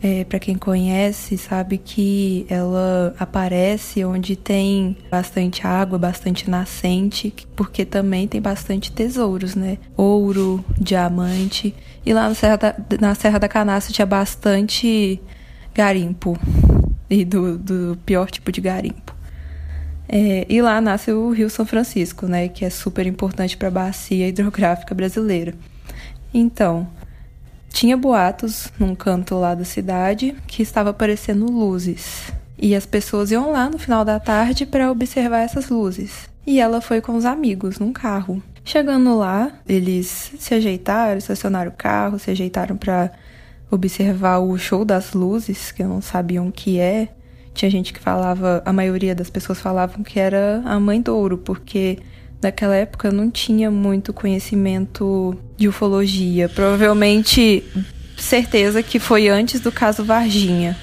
é, 0.00 0.24
para 0.24 0.38
quem 0.38 0.56
conhece, 0.56 1.36
sabe 1.36 1.78
que 1.78 2.46
ela 2.48 3.14
aparece 3.18 4.04
onde 4.04 4.36
tem 4.36 4.96
bastante 5.10 5.66
água, 5.66 5.98
bastante 5.98 6.48
nascente, 6.48 7.34
porque 7.56 7.84
também 7.84 8.28
tem 8.28 8.40
bastante 8.40 8.92
tesouros, 8.92 9.54
né? 9.54 9.78
Ouro, 9.96 10.64
diamante. 10.78 11.74
E 12.06 12.12
lá 12.12 12.28
na 12.28 12.34
Serra 12.34 12.56
da, 12.56 12.74
na 13.00 13.14
Serra 13.14 13.38
da 13.38 13.48
Canastra 13.48 13.92
tinha 13.92 14.06
bastante 14.06 15.20
garimpo. 15.74 16.38
E 17.10 17.24
do, 17.24 17.58
do 17.58 17.98
pior 18.04 18.30
tipo 18.30 18.52
de 18.52 18.60
garimpo. 18.60 19.17
É, 20.08 20.46
e 20.48 20.62
lá 20.62 20.80
nasce 20.80 21.12
o 21.12 21.30
Rio 21.30 21.50
São 21.50 21.66
Francisco, 21.66 22.26
né? 22.26 22.48
Que 22.48 22.64
é 22.64 22.70
super 22.70 23.06
importante 23.06 23.56
para 23.56 23.68
a 23.68 23.70
bacia 23.70 24.26
hidrográfica 24.26 24.94
brasileira. 24.94 25.54
Então, 26.32 26.88
tinha 27.68 27.96
boatos 27.96 28.72
num 28.78 28.94
canto 28.94 29.34
lá 29.36 29.54
da 29.54 29.64
cidade 29.64 30.34
que 30.46 30.62
estava 30.62 30.90
aparecendo 30.90 31.46
luzes. 31.46 32.32
E 32.56 32.74
as 32.74 32.86
pessoas 32.86 33.30
iam 33.30 33.52
lá 33.52 33.68
no 33.70 33.78
final 33.78 34.04
da 34.04 34.18
tarde 34.18 34.66
para 34.66 34.90
observar 34.90 35.40
essas 35.40 35.68
luzes. 35.68 36.28
E 36.46 36.58
ela 36.58 36.80
foi 36.80 37.00
com 37.00 37.14
os 37.14 37.24
amigos 37.24 37.78
num 37.78 37.92
carro. 37.92 38.42
Chegando 38.64 39.16
lá, 39.16 39.52
eles 39.68 40.32
se 40.38 40.54
ajeitaram, 40.54 41.18
estacionaram 41.18 41.70
o 41.70 41.74
carro, 41.74 42.18
se 42.18 42.30
ajeitaram 42.30 42.76
para 42.76 43.12
observar 43.70 44.38
o 44.38 44.58
show 44.58 44.84
das 44.84 45.12
luzes, 45.12 45.70
que 45.70 45.84
não 45.84 46.00
sabiam 46.00 46.48
o 46.48 46.52
que 46.52 46.80
é. 46.80 47.08
Tinha 47.58 47.68
gente 47.72 47.92
que 47.92 47.98
falava, 47.98 48.62
a 48.64 48.72
maioria 48.72 49.16
das 49.16 49.28
pessoas 49.28 49.58
falavam 49.58 50.04
que 50.04 50.20
era 50.20 50.62
a 50.64 50.78
mãe 50.78 51.02
do 51.02 51.12
ouro, 51.12 51.36
porque 51.36 51.98
naquela 52.40 52.76
época 52.76 53.10
não 53.10 53.28
tinha 53.28 53.68
muito 53.68 54.12
conhecimento 54.12 55.36
de 55.56 55.66
ufologia. 55.66 56.48
Provavelmente, 56.48 57.64
certeza 58.16 58.80
que 58.80 59.00
foi 59.00 59.28
antes 59.28 59.60
do 59.60 59.72
caso 59.72 60.04
Varginha. 60.04 60.76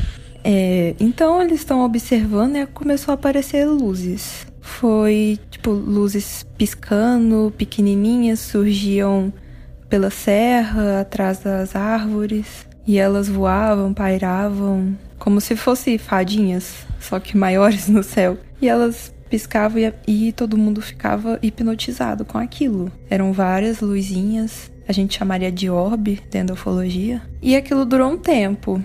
É, 0.44 0.94
então 1.00 1.42
eles 1.42 1.62
estão 1.62 1.80
observando 1.80 2.58
e 2.58 2.66
começou 2.66 3.14
a 3.14 3.16
aparecer 3.16 3.66
luzes. 3.66 4.46
Foi 4.60 5.40
tipo 5.50 5.72
luzes 5.72 6.46
piscando, 6.58 7.54
pequenininhas, 7.58 8.42
surgiam 8.42 9.32
pela 9.88 10.10
serra, 10.10 11.00
atrás 11.00 11.40
das 11.40 11.74
árvores, 11.74 12.68
e 12.86 12.98
elas 12.98 13.30
voavam, 13.30 13.94
pairavam, 13.94 14.94
como 15.20 15.42
se 15.42 15.56
fossem 15.56 15.98
fadinhas, 15.98 16.86
só 17.00 17.20
que 17.20 17.38
maiores 17.38 17.88
no 17.90 18.04
céu. 18.04 18.38
E 18.62 18.68
elas 18.68 19.14
piscava 19.30 19.80
e, 19.80 19.94
e 20.08 20.32
todo 20.32 20.58
mundo 20.58 20.82
ficava 20.82 21.40
hipnotizado 21.42 22.26
com 22.26 22.38
aquilo. 22.38 22.92
Eram 23.10 23.34
várias 23.34 23.82
luzinhas, 23.82 24.72
a 24.88 24.92
gente 24.92 25.18
chamaria 25.18 25.52
de 25.52 25.70
orbe 25.70 26.22
dentro 26.30 26.50
da 26.50 26.54
ufologia. 26.54 27.22
E 27.42 27.56
aquilo 27.56 27.86
durou 27.86 28.12
um 28.12 28.18
tempo, 28.18 28.82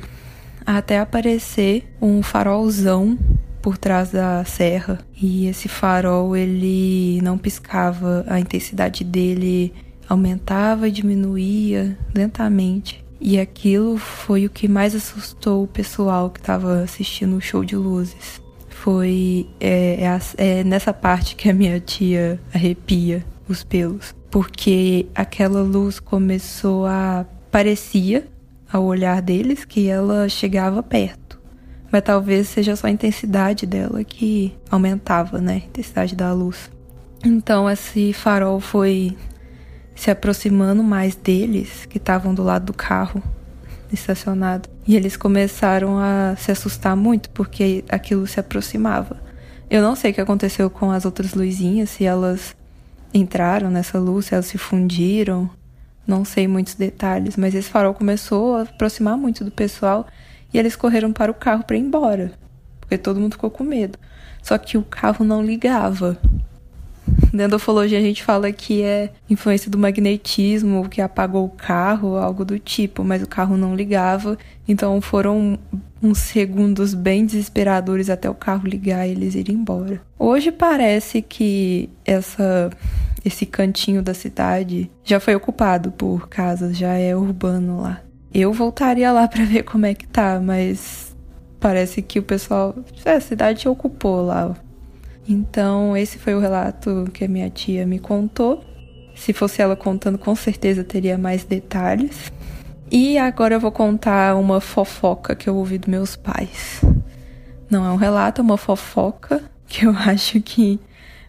até 0.64 0.98
aparecer 0.98 1.84
um 2.00 2.22
farolzão 2.22 3.18
por 3.60 3.76
trás 3.76 4.10
da 4.10 4.44
serra. 4.44 4.98
E 5.20 5.46
esse 5.46 5.68
farol, 5.68 6.36
ele 6.36 7.20
não 7.22 7.36
piscava, 7.36 8.24
a 8.26 8.40
intensidade 8.40 9.04
dele 9.04 9.72
aumentava 10.08 10.88
e 10.88 10.90
diminuía 10.90 11.96
lentamente. 12.14 13.04
E 13.20 13.38
aquilo 13.38 13.98
foi 13.98 14.46
o 14.46 14.50
que 14.50 14.66
mais 14.66 14.94
assustou 14.94 15.64
o 15.64 15.68
pessoal 15.68 16.30
que 16.30 16.40
estava 16.40 16.82
assistindo 16.82 17.36
o 17.36 17.40
show 17.40 17.64
de 17.64 17.76
luzes 17.76 18.40
foi 18.80 19.46
é, 19.60 19.98
é, 20.02 20.60
é 20.60 20.64
nessa 20.64 20.92
parte 20.92 21.36
que 21.36 21.50
a 21.50 21.52
minha 21.52 21.78
tia 21.78 22.40
arrepia 22.52 23.24
os 23.46 23.62
pelos. 23.62 24.14
Porque 24.30 25.06
aquela 25.14 25.62
luz 25.62 26.00
começou 26.00 26.86
a. 26.86 27.26
parecia, 27.50 28.26
ao 28.72 28.84
olhar 28.84 29.20
deles, 29.20 29.64
que 29.64 29.88
ela 29.88 30.28
chegava 30.28 30.82
perto. 30.82 31.38
Mas 31.92 32.02
talvez 32.02 32.48
seja 32.48 32.74
só 32.76 32.86
a 32.86 32.90
intensidade 32.90 33.66
dela 33.66 34.02
que 34.02 34.54
aumentava, 34.70 35.40
né? 35.40 35.54
A 35.54 35.66
intensidade 35.66 36.14
da 36.14 36.32
luz. 36.32 36.70
Então 37.22 37.68
esse 37.68 38.12
farol 38.14 38.60
foi 38.60 39.14
se 40.00 40.10
aproximando 40.10 40.82
mais 40.82 41.14
deles, 41.14 41.84
que 41.84 41.98
estavam 41.98 42.32
do 42.32 42.42
lado 42.42 42.64
do 42.64 42.72
carro 42.72 43.22
estacionado. 43.92 44.66
E 44.88 44.96
eles 44.96 45.14
começaram 45.14 45.98
a 45.98 46.34
se 46.38 46.50
assustar 46.50 46.96
muito 46.96 47.28
porque 47.28 47.84
aquilo 47.86 48.26
se 48.26 48.40
aproximava. 48.40 49.20
Eu 49.68 49.82
não 49.82 49.94
sei 49.94 50.10
o 50.10 50.14
que 50.14 50.20
aconteceu 50.22 50.70
com 50.70 50.90
as 50.90 51.04
outras 51.04 51.34
luzinhas, 51.34 51.90
se 51.90 52.06
elas 52.06 52.56
entraram 53.12 53.70
nessa 53.70 53.98
luz, 53.98 54.24
se 54.24 54.34
elas 54.34 54.46
se 54.46 54.56
fundiram. 54.56 55.50
Não 56.06 56.24
sei 56.24 56.48
muitos 56.48 56.76
detalhes, 56.76 57.36
mas 57.36 57.54
esse 57.54 57.68
farol 57.68 57.92
começou 57.92 58.56
a 58.56 58.62
aproximar 58.62 59.18
muito 59.18 59.44
do 59.44 59.50
pessoal 59.50 60.06
e 60.50 60.58
eles 60.58 60.76
correram 60.76 61.12
para 61.12 61.30
o 61.30 61.34
carro 61.34 61.62
para 61.62 61.76
ir 61.76 61.80
embora, 61.80 62.32
porque 62.80 62.96
todo 62.96 63.20
mundo 63.20 63.34
ficou 63.34 63.50
com 63.50 63.64
medo. 63.64 63.98
Só 64.42 64.56
que 64.56 64.78
o 64.78 64.82
carro 64.82 65.26
não 65.26 65.44
ligava. 65.44 66.18
Da 67.32 67.56
ufologia 67.56 67.98
a 67.98 68.02
gente 68.02 68.22
fala 68.22 68.50
que 68.50 68.82
é 68.82 69.10
influência 69.28 69.70
do 69.70 69.78
magnetismo 69.78 70.88
que 70.88 71.00
apagou 71.00 71.44
o 71.44 71.50
carro, 71.50 72.16
algo 72.16 72.44
do 72.44 72.58
tipo, 72.58 73.04
mas 73.04 73.22
o 73.22 73.28
carro 73.28 73.56
não 73.56 73.74
ligava. 73.74 74.36
Então 74.66 75.00
foram 75.00 75.58
uns 76.02 76.18
segundos 76.18 76.94
bem 76.94 77.24
desesperadores 77.24 78.10
até 78.10 78.28
o 78.28 78.34
carro 78.34 78.66
ligar 78.66 79.06
e 79.06 79.12
eles 79.12 79.34
irem 79.34 79.56
embora. 79.56 80.00
Hoje 80.18 80.50
parece 80.50 81.22
que 81.22 81.88
essa 82.04 82.70
esse 83.24 83.44
cantinho 83.44 84.02
da 84.02 84.14
cidade 84.14 84.90
já 85.04 85.20
foi 85.20 85.34
ocupado 85.34 85.90
por 85.92 86.26
casas, 86.28 86.76
já 86.76 86.94
é 86.94 87.14
urbano 87.14 87.82
lá. 87.82 88.00
Eu 88.32 88.52
voltaria 88.52 89.12
lá 89.12 89.28
para 89.28 89.44
ver 89.44 89.62
como 89.62 89.84
é 89.84 89.92
que 89.92 90.06
tá, 90.06 90.40
mas 90.42 91.14
parece 91.58 92.00
que 92.00 92.18
o 92.18 92.22
pessoal, 92.22 92.74
é, 93.04 93.12
a 93.12 93.20
cidade 93.20 93.68
ocupou 93.68 94.22
lá 94.22 94.56
então, 95.32 95.96
esse 95.96 96.18
foi 96.18 96.34
o 96.34 96.40
relato 96.40 97.08
que 97.14 97.24
a 97.24 97.28
minha 97.28 97.48
tia 97.48 97.86
me 97.86 98.00
contou. 98.00 98.64
Se 99.14 99.32
fosse 99.32 99.62
ela 99.62 99.76
contando, 99.76 100.18
com 100.18 100.34
certeza 100.34 100.82
teria 100.82 101.16
mais 101.16 101.44
detalhes. 101.44 102.32
E 102.90 103.16
agora 103.16 103.54
eu 103.54 103.60
vou 103.60 103.70
contar 103.70 104.34
uma 104.34 104.60
fofoca 104.60 105.36
que 105.36 105.48
eu 105.48 105.54
ouvi 105.54 105.78
dos 105.78 105.88
meus 105.88 106.16
pais. 106.16 106.80
Não 107.70 107.86
é 107.86 107.92
um 107.92 107.96
relato, 107.96 108.40
é 108.40 108.44
uma 108.44 108.56
fofoca 108.56 109.40
que 109.68 109.86
eu 109.86 109.92
acho 110.04 110.40
que 110.40 110.80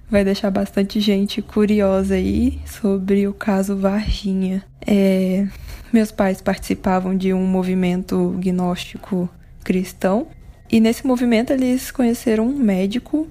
vai 0.10 0.26
deixar 0.26 0.50
bastante 0.50 1.00
gente 1.00 1.40
curiosa 1.42 2.16
aí 2.16 2.60
sobre 2.66 3.28
o 3.28 3.34
caso 3.34 3.78
Varginha. 3.78 4.64
É, 4.86 5.48
meus 5.94 6.12
pais 6.12 6.42
participavam 6.42 7.16
de 7.16 7.34
um 7.34 7.46
movimento 7.46 8.36
gnóstico 8.40 9.30
cristão 9.64 10.28
e 10.72 10.80
nesse 10.80 11.06
movimento 11.06 11.54
eles 11.54 11.92
conheceram 11.92 12.48
um 12.48 12.58
médico 12.58 13.28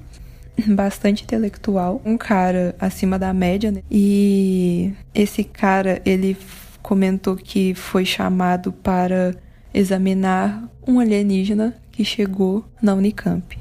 bastante 0.69 1.25
intelectual, 1.25 2.00
um 2.05 2.17
cara 2.17 2.75
acima 2.79 3.19
da 3.19 3.33
média, 3.33 3.71
né? 3.71 3.83
E 3.90 4.93
esse 5.14 5.45
cara, 5.45 6.00
ele 6.05 6.37
comentou 6.83 7.37
que 7.37 7.75
foi 7.75 8.05
chamado 8.05 8.73
para 8.73 9.35
examinar 9.73 10.69
um 10.87 10.99
alienígena 10.99 11.75
que 11.93 12.05
chegou 12.05 12.64
na 12.83 12.95
Unicamp. 12.95 13.59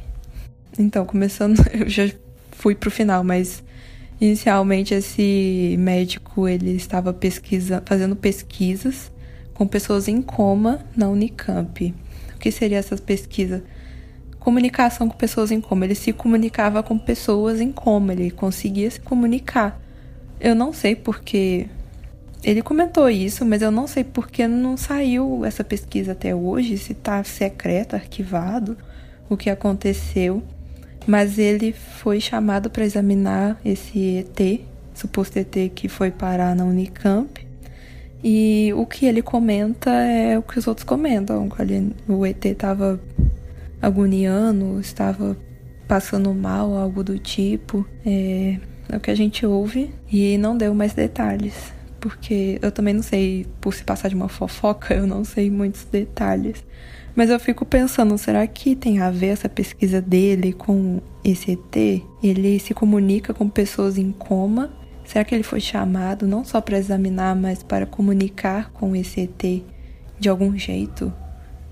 Então, 0.77 1.05
começando, 1.05 1.59
eu 1.73 1.89
já 1.89 2.09
fui 2.51 2.75
pro 2.75 2.89
final, 2.89 3.23
mas 3.23 3.63
inicialmente 4.19 4.93
esse 4.93 5.75
médico 5.79 6.47
ele 6.47 6.71
estava 6.71 7.13
pesquisa, 7.13 7.81
fazendo 7.85 8.15
pesquisas 8.15 9.11
com 9.53 9.67
pessoas 9.67 10.07
em 10.07 10.21
coma 10.21 10.79
na 10.95 11.09
Unicamp. 11.09 11.93
O 12.35 12.39
que 12.39 12.51
seria 12.51 12.77
essas 12.77 12.99
pesquisas? 12.99 13.61
Comunicação 14.39 15.07
com 15.07 15.15
pessoas 15.15 15.51
em 15.51 15.61
coma. 15.61 15.85
Ele 15.85 15.95
se 15.95 16.13
comunicava 16.13 16.81
com 16.81 16.97
pessoas 16.97 17.59
em 17.59 17.71
coma, 17.71 18.13
ele 18.13 18.31
conseguia 18.31 18.89
se 18.89 18.99
comunicar. 18.99 19.79
Eu 20.39 20.55
não 20.55 20.71
sei 20.71 20.95
porque 20.95 21.67
ele 22.43 22.61
comentou 22.61 23.09
isso, 23.09 23.45
mas 23.45 23.61
eu 23.61 23.69
não 23.69 23.85
sei 23.85 24.03
porque 24.03 24.47
não 24.47 24.77
saiu 24.77 25.43
essa 25.43 25.63
pesquisa 25.63 26.13
até 26.13 26.33
hoje, 26.33 26.77
se 26.77 26.93
está 26.93 27.23
secreto, 27.23 27.95
arquivado, 27.95 28.77
o 29.29 29.35
que 29.35 29.49
aconteceu. 29.49 30.41
Mas 31.05 31.37
ele 31.37 31.73
foi 31.73 32.21
chamado 32.21 32.69
para 32.69 32.85
examinar 32.85 33.59
esse 33.65 34.17
ET, 34.17 34.61
suposto 34.93 35.39
ET 35.39 35.71
que 35.73 35.87
foi 35.89 36.11
parar 36.11 36.55
na 36.55 36.63
Unicamp. 36.63 37.47
E 38.23 38.71
o 38.75 38.85
que 38.85 39.05
ele 39.05 39.21
comenta 39.21 39.89
é 39.89 40.37
o 40.37 40.41
que 40.41 40.59
os 40.59 40.67
outros 40.67 40.85
comentam. 40.85 41.49
O 42.07 42.25
ET 42.25 42.45
estava 42.45 42.99
agoniando, 43.81 44.79
estava 44.79 45.37
passando 45.87 46.33
mal, 46.33 46.75
algo 46.75 47.03
do 47.03 47.17
tipo. 47.17 47.85
É, 48.05 48.57
é 48.89 48.97
o 48.97 48.99
que 48.99 49.11
a 49.11 49.15
gente 49.15 49.45
ouve 49.45 49.91
e 50.11 50.37
não 50.37 50.57
deu 50.57 50.73
mais 50.73 50.93
detalhes. 50.93 51.73
Porque 51.99 52.57
eu 52.61 52.71
também 52.71 52.93
não 52.93 53.03
sei, 53.03 53.45
por 53.59 53.73
se 53.73 53.83
passar 53.83 54.07
de 54.07 54.15
uma 54.15 54.29
fofoca, 54.29 54.93
eu 54.95 55.05
não 55.05 55.23
sei 55.23 55.49
muitos 55.49 55.85
detalhes. 55.85 56.63
Mas 57.15 57.29
eu 57.29 57.39
fico 57.39 57.65
pensando, 57.65 58.17
será 58.17 58.45
que 58.47 58.75
tem 58.75 58.99
a 58.99 59.11
ver 59.11 59.27
essa 59.27 59.49
pesquisa 59.49 60.01
dele 60.01 60.53
com 60.53 61.01
esse 61.23 61.51
ET? 61.51 62.03
Ele 62.23 62.59
se 62.59 62.73
comunica 62.73 63.33
com 63.33 63.49
pessoas 63.49 63.97
em 63.97 64.11
coma. 64.11 64.71
Será 65.03 65.25
que 65.25 65.33
ele 65.33 65.43
foi 65.43 65.59
chamado 65.59 66.27
não 66.27 66.45
só 66.45 66.61
para 66.61 66.77
examinar, 66.77 67.35
mas 67.35 67.63
para 67.63 67.85
comunicar 67.85 68.71
com 68.71 68.95
esse 68.95 69.21
ET 69.21 69.63
de 70.19 70.29
algum 70.29 70.57
jeito? 70.57 71.11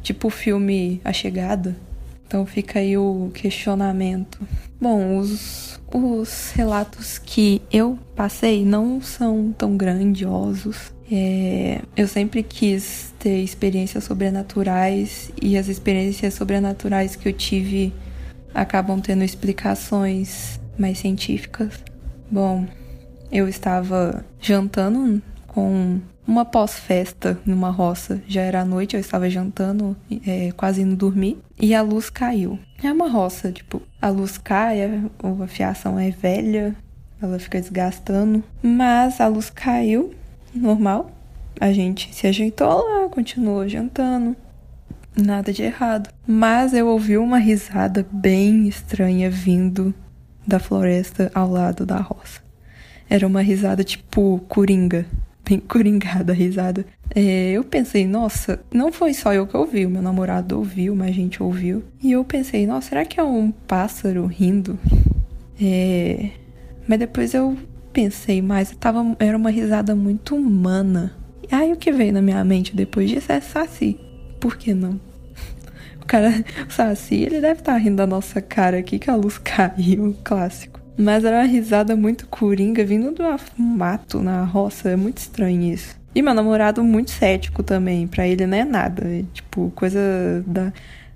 Tipo 0.01 0.27
o 0.27 0.31
filme 0.31 0.99
A 1.05 1.13
Chegada? 1.13 1.86
Então 2.27 2.45
fica 2.45 2.79
aí 2.79 2.97
o 2.97 3.31
questionamento. 3.33 4.37
Bom, 4.79 5.17
os, 5.17 5.79
os 5.93 6.51
relatos 6.51 7.17
que 7.17 7.61
eu 7.71 7.97
passei 8.15 8.65
não 8.65 9.01
são 9.01 9.53
tão 9.57 9.77
grandiosos. 9.77 10.91
É, 11.09 11.81
eu 11.95 12.05
sempre 12.05 12.43
quis 12.43 13.13
ter 13.17 13.41
experiências 13.41 14.03
sobrenaturais 14.03 15.31
e 15.41 15.57
as 15.57 15.69
experiências 15.69 16.33
sobrenaturais 16.33 17.15
que 17.15 17.29
eu 17.29 17.33
tive 17.33 17.93
acabam 18.53 18.99
tendo 18.99 19.23
explicações 19.23 20.59
mais 20.77 20.97
científicas. 20.97 21.81
Bom, 22.29 22.67
eu 23.31 23.47
estava 23.47 24.25
jantando 24.41 25.21
com 25.47 26.01
uma 26.27 26.43
pós-festa 26.43 27.39
numa 27.45 27.69
roça. 27.69 28.21
Já 28.27 28.41
era 28.41 28.65
noite, 28.65 28.95
eu 28.95 28.99
estava 28.99 29.29
jantando, 29.29 29.95
é, 30.25 30.51
quase 30.51 30.81
indo 30.81 30.95
dormir, 30.95 31.37
e 31.59 31.73
a 31.73 31.81
luz 31.81 32.09
caiu. 32.09 32.59
É 32.83 32.91
uma 32.91 33.09
roça, 33.09 33.51
tipo, 33.51 33.81
a 34.01 34.09
luz 34.09 34.37
cai, 34.37 34.83
a 34.83 35.47
fiação 35.47 35.97
é 35.97 36.11
velha, 36.11 36.75
ela 37.21 37.39
fica 37.39 37.59
desgastando, 37.59 38.43
mas 38.61 39.21
a 39.21 39.27
luz 39.27 39.49
caiu, 39.49 40.13
normal. 40.53 41.11
A 41.59 41.71
gente 41.71 42.13
se 42.13 42.27
ajeitou 42.27 42.67
lá, 42.67 43.09
continuou 43.09 43.67
jantando, 43.67 44.35
nada 45.15 45.51
de 45.51 45.63
errado. 45.63 46.09
Mas 46.27 46.73
eu 46.73 46.87
ouvi 46.87 47.17
uma 47.17 47.39
risada 47.39 48.05
bem 48.11 48.67
estranha 48.67 49.29
vindo 49.29 49.93
da 50.45 50.59
floresta 50.59 51.31
ao 51.33 51.49
lado 51.49 51.85
da 51.85 51.97
roça. 51.97 52.41
Era 53.09 53.25
uma 53.25 53.41
risada 53.41 53.83
tipo 53.83 54.39
coringa 54.47 55.05
bem 55.47 55.59
coringada 55.67 56.33
a 56.33 56.35
risada. 56.35 56.85
É, 57.15 57.51
eu 57.51 57.63
pensei, 57.63 58.05
nossa, 58.05 58.59
não 58.73 58.91
foi 58.91 59.13
só 59.13 59.33
eu 59.33 59.47
que 59.47 59.55
ouvi, 59.55 59.85
o 59.85 59.89
meu 59.89 60.01
namorado 60.01 60.57
ouviu, 60.57 60.95
mas 60.95 61.09
a 61.09 61.13
gente 61.13 61.41
ouviu. 61.41 61.83
E 62.01 62.11
eu 62.11 62.23
pensei, 62.23 62.67
nossa, 62.67 62.89
será 62.89 63.05
que 63.05 63.19
é 63.19 63.23
um 63.23 63.51
pássaro 63.51 64.25
rindo? 64.25 64.77
É, 65.59 66.31
mas 66.87 66.99
depois 66.99 67.33
eu 67.33 67.57
pensei 67.91 68.41
mais, 68.41 68.71
tava, 68.71 69.15
era 69.19 69.37
uma 69.37 69.49
risada 69.49 69.95
muito 69.95 70.35
humana. 70.35 71.15
E 71.49 71.55
aí 71.55 71.71
o 71.71 71.77
que 71.77 71.91
veio 71.91 72.13
na 72.13 72.21
minha 72.21 72.43
mente 72.43 72.75
depois 72.75 73.09
disso 73.09 73.31
é 73.31 73.39
Saci. 73.39 73.99
Por 74.39 74.57
que 74.57 74.73
não? 74.73 74.99
O 76.01 76.07
cara, 76.07 76.29
o 76.65 76.71
Saci, 76.71 77.15
ele 77.15 77.41
deve 77.41 77.59
estar 77.59 77.73
tá 77.73 77.77
rindo 77.77 77.97
da 77.97 78.07
nossa 78.07 78.41
cara 78.41 78.77
aqui 78.77 78.97
que 78.97 79.09
a 79.09 79.15
luz 79.15 79.37
caiu, 79.43 80.15
clássico. 80.23 80.79
Mas 80.97 81.23
era 81.23 81.37
uma 81.37 81.45
risada 81.45 81.95
muito 81.95 82.27
coringa 82.27 82.83
vindo 82.83 83.11
do 83.11 83.23
mato 83.57 84.19
na 84.19 84.43
roça. 84.43 84.89
É 84.89 84.95
muito 84.95 85.19
estranho 85.19 85.61
isso. 85.61 85.95
E 86.15 86.21
meu 86.21 86.33
namorado 86.33 86.83
muito 86.83 87.11
cético 87.11 87.61
também. 87.61 88.07
Para 88.07 88.27
ele 88.27 88.47
não 88.47 88.57
é 88.57 88.65
nada. 88.65 89.07
É, 89.07 89.23
tipo, 89.31 89.71
coisa 89.75 89.99
da, 90.47 90.73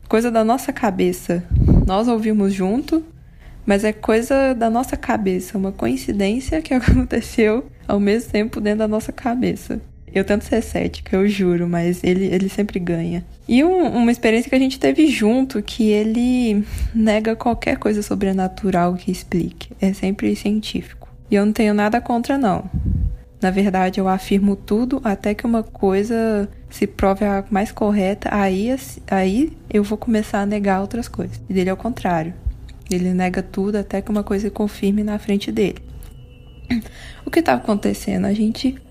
coisa 0.08 0.30
da 0.30 0.44
nossa 0.44 0.72
cabeça. 0.72 1.44
Nós 1.88 2.08
ouvimos 2.08 2.54
junto, 2.54 3.04
mas 3.66 3.84
é 3.84 3.92
coisa 3.92 4.54
da 4.54 4.70
nossa 4.70 4.96
cabeça. 4.96 5.58
Uma 5.58 5.72
coincidência 5.72 6.62
que 6.62 6.74
aconteceu 6.76 7.66
ao 7.88 8.00
mesmo 8.00 8.32
tempo 8.32 8.62
dentro 8.62 8.80
da 8.80 8.88
nossa 8.88 9.12
cabeça. 9.12 9.82
Eu 10.14 10.26
tento 10.26 10.44
ser 10.44 10.62
cética, 10.62 11.16
eu 11.16 11.28
juro, 11.28 11.68
mas 11.68 12.04
ele, 12.04 12.26
ele 12.26 12.50
sempre 12.50 12.80
ganha. 12.80 13.26
E 13.52 13.66
um, 13.66 13.86
uma 13.86 14.10
experiência 14.14 14.50
que 14.50 14.56
a 14.56 14.60
gente 14.60 14.80
teve 14.80 15.08
junto, 15.08 15.62
que 15.62 15.90
ele 15.90 16.66
nega 16.96 17.36
qualquer 17.36 17.78
coisa 17.78 18.02
sobrenatural 18.02 18.94
que 18.94 19.12
explique. 19.12 19.74
É 19.82 19.92
sempre 19.92 20.34
científico. 20.38 21.10
E 21.30 21.36
eu 21.36 21.46
não 21.46 21.52
tenho 21.52 21.74
nada 21.74 22.00
contra, 22.00 22.38
não. 22.38 22.64
Na 23.42 23.52
verdade, 23.52 24.00
eu 24.00 24.08
afirmo 24.08 24.56
tudo 24.56 25.02
até 25.04 25.34
que 25.34 25.46
uma 25.46 25.64
coisa 25.64 26.48
se 26.70 26.88
prove 26.88 27.26
a 27.26 27.44
mais 27.52 27.74
correta, 27.74 28.30
aí, 28.32 28.74
aí 29.08 29.52
eu 29.70 29.84
vou 29.84 29.98
começar 29.98 30.40
a 30.40 30.46
negar 30.46 30.80
outras 30.80 31.10
coisas. 31.10 31.42
E 31.50 31.54
dele 31.54 31.72
é 31.72 31.74
o 31.74 31.78
contrário. 31.78 32.34
Ele 32.90 33.14
nega 33.14 33.44
tudo 33.44 33.76
até 33.76 34.02
que 34.02 34.10
uma 34.10 34.24
coisa 34.24 34.50
confirme 34.50 35.04
na 35.04 35.20
frente 35.20 35.52
dele. 35.52 35.80
O 37.26 37.30
que 37.30 37.40
estava 37.40 37.62
acontecendo? 37.62 38.26
A 38.26 38.34
gente 38.34 38.82